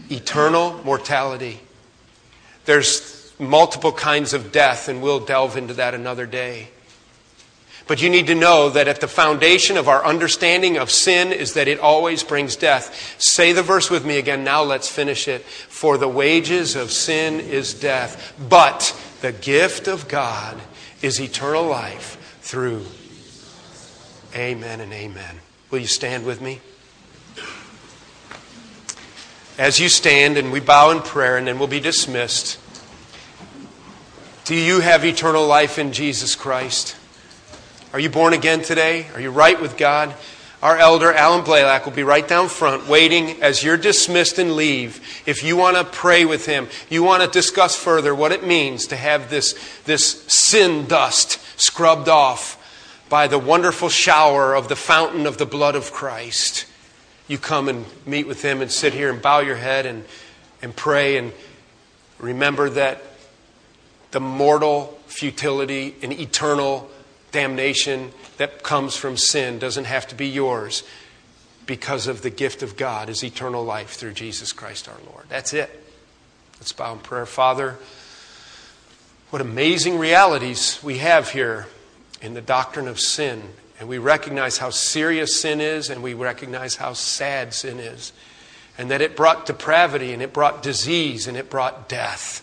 eternal 0.10 0.82
mortality. 0.84 1.60
There's 2.65 3.34
multiple 3.39 3.91
kinds 3.91 4.34
of 4.34 4.52
death, 4.52 4.88
and 4.88 5.02
we'll 5.02 5.19
delve 5.19 5.58
into 5.58 5.74
that 5.76 5.93
another 5.93 6.26
day. 6.26 6.69
But 7.88 8.01
you 8.01 8.10
need 8.10 8.28
to 8.28 8.36
know 8.36 8.70
that 8.72 8.88
at 8.88 8.99
the 8.99 9.07
foundation 9.07 9.78
of 9.78 9.88
our 9.88 10.03
understanding 10.03 10.78
of 10.78 10.89
sin 10.89 11.32
is 11.32 11.53
that 11.53 11.68
it 11.68 11.80
always 11.80 12.24
brings 12.24 12.55
death. 12.55 13.16
Say 13.20 13.51
the 13.53 13.62
verse 13.62 13.91
with 13.91 14.03
me 14.03 14.18
again. 14.18 14.43
Now 14.43 14.64
let's 14.64 14.89
finish 14.89 15.28
it. 15.28 15.43
For 15.43 15.97
the 15.97 16.07
wages 16.07 16.76
of 16.76 16.91
sin 16.91 17.39
is 17.39 17.76
death, 17.76 18.34
but 18.49 18.99
the 19.22 19.32
gift 19.32 19.88
of 19.88 20.07
God 20.07 20.60
is 21.03 21.22
eternal 21.22 21.66
life 21.66 22.39
through. 22.41 22.86
Amen 24.36 24.82
and 24.82 24.91
amen. 24.91 25.39
Will 25.70 25.80
you 25.80 25.88
stand 25.88 26.26
with 26.26 26.41
me? 26.41 26.62
As 29.58 29.80
you 29.80 29.89
stand 29.89 30.38
and 30.38 30.51
we 30.51 30.60
bow 30.60 30.91
in 30.91 31.01
prayer 31.01 31.38
and 31.38 31.47
then 31.47 31.60
we'll 31.60 31.68
be 31.68 31.80
dismissed, 31.80 32.60
do 34.45 34.56
you 34.56 34.82
have 34.82 35.06
eternal 35.06 35.47
life 35.47 35.80
in 35.80 35.91
Jesus 35.91 36.36
Christ? 36.36 36.95
Are 37.93 37.99
you 37.99 38.10
born 38.10 38.34
again 38.34 38.62
today? 38.62 39.08
Are 39.14 39.22
you 39.22 39.32
right 39.32 39.60
with 39.60 39.78
God? 39.78 40.14
Our 40.62 40.78
elder, 40.78 41.14
Alan 41.14 41.43
Blaylock, 41.43 41.86
will 41.86 41.93
be 41.93 42.03
right 42.03 42.28
down 42.28 42.49
front 42.49 42.88
waiting 42.88 43.41
as 43.41 43.64
you're 43.64 43.78
dismissed 43.78 44.39
and 44.39 44.56
leave. 44.56 45.24
If 45.26 45.43
you 45.43 45.58
want 45.58 45.78
to 45.78 45.84
pray 45.84 46.26
with 46.26 46.45
him, 46.45 46.68
you 46.89 47.03
want 47.03 47.24
to 47.24 47.30
discuss 47.30 47.76
further 47.76 48.16
what 48.16 48.32
it 48.32 48.45
means 48.45 48.88
to 48.88 48.95
have 48.95 49.30
this, 49.30 49.53
this 49.86 50.24
sin 50.28 50.88
dust 50.88 51.39
scrubbed 51.60 52.10
off 52.10 52.62
by 53.10 53.28
the 53.28 53.39
wonderful 53.39 53.89
shower 53.89 54.56
of 54.56 54.68
the 54.68 54.76
fountain 54.76 55.28
of 55.28 55.38
the 55.38 55.45
blood 55.45 55.76
of 55.76 55.91
Christ. 55.91 56.66
You 57.28 57.38
come 57.38 57.69
and 57.69 57.86
meet 58.05 58.28
with 58.28 58.41
him 58.41 58.61
and 58.61 58.71
sit 58.71 58.93
here 58.93 59.11
and 59.11 59.21
bow 59.21 59.39
your 59.39 59.55
head 59.55 59.86
and, 59.86 60.05
and 60.61 60.76
pray 60.76 61.17
and 61.17 61.32
remember 62.19 62.69
that 62.69 63.01
the 64.11 64.19
mortal 64.19 64.97
futility 65.07 65.95
and 66.01 66.13
eternal 66.13 66.89
damnation 67.32 68.11
that 68.38 68.63
comes 68.63 68.95
from 68.95 69.17
sin 69.17 69.59
doesn't 69.59 69.86
have 69.86 70.07
to 70.07 70.15
be 70.15 70.28
yours 70.28 70.84
because 71.65 72.07
of 72.07 72.21
the 72.21 72.30
gift 72.30 72.63
of 72.63 72.78
God 72.78 73.09
is 73.09 73.23
eternal 73.23 73.63
life 73.63 73.91
through 73.91 74.13
Jesus 74.13 74.53
Christ 74.53 74.88
our 74.88 74.97
Lord. 75.11 75.26
That's 75.30 75.53
it. 75.53 75.84
Let's 76.59 76.71
bow 76.71 76.93
in 76.93 76.99
prayer. 76.99 77.26
Father, 77.26 77.78
what 79.32 79.41
amazing 79.41 79.97
realities 79.97 80.80
we 80.84 80.99
have 80.99 81.30
here 81.32 81.67
in 82.21 82.34
the 82.34 82.41
doctrine 82.41 82.88
of 82.88 82.99
sin. 82.99 83.41
And 83.80 83.89
we 83.89 83.97
recognize 83.97 84.57
how 84.57 84.69
serious 84.69 85.39
sin 85.39 85.59
is, 85.59 85.89
and 85.89 86.01
we 86.01 86.13
recognize 86.13 86.76
how 86.76 86.93
sad 86.93 87.53
sin 87.53 87.80
is. 87.80 88.13
And 88.78 88.91
that 88.91 89.01
it 89.01 89.15
brought 89.15 89.45
depravity, 89.45 90.13
and 90.13 90.21
it 90.21 90.34
brought 90.34 90.63
disease, 90.63 91.28
and 91.28 91.36
it 91.36 91.49
brought 91.49 91.89
death. 91.89 92.41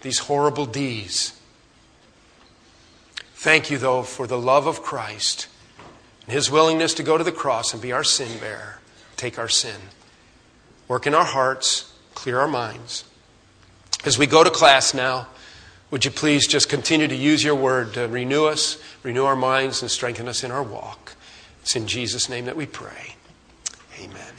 These 0.00 0.20
horrible 0.20 0.66
deeds. 0.66 1.38
Thank 3.34 3.70
you, 3.70 3.78
though, 3.78 4.02
for 4.02 4.26
the 4.26 4.38
love 4.38 4.66
of 4.66 4.82
Christ 4.82 5.48
and 6.24 6.32
his 6.32 6.50
willingness 6.50 6.94
to 6.94 7.02
go 7.02 7.18
to 7.18 7.24
the 7.24 7.32
cross 7.32 7.72
and 7.72 7.82
be 7.82 7.92
our 7.92 8.04
sin 8.04 8.38
bearer, 8.38 8.78
take 9.16 9.38
our 9.38 9.48
sin, 9.48 9.76
work 10.88 11.06
in 11.06 11.14
our 11.14 11.24
hearts, 11.24 11.92
clear 12.14 12.40
our 12.40 12.48
minds. 12.48 13.04
As 14.04 14.18
we 14.18 14.26
go 14.26 14.44
to 14.44 14.50
class 14.50 14.94
now, 14.94 15.26
would 15.94 16.04
you 16.04 16.10
please 16.10 16.48
just 16.48 16.68
continue 16.68 17.06
to 17.06 17.14
use 17.14 17.44
your 17.44 17.54
word 17.54 17.94
to 17.94 18.08
renew 18.08 18.46
us, 18.46 18.82
renew 19.04 19.24
our 19.26 19.36
minds, 19.36 19.80
and 19.80 19.88
strengthen 19.88 20.26
us 20.26 20.42
in 20.42 20.50
our 20.50 20.60
walk? 20.60 21.14
It's 21.62 21.76
in 21.76 21.86
Jesus' 21.86 22.28
name 22.28 22.46
that 22.46 22.56
we 22.56 22.66
pray. 22.66 23.14
Amen. 24.00 24.33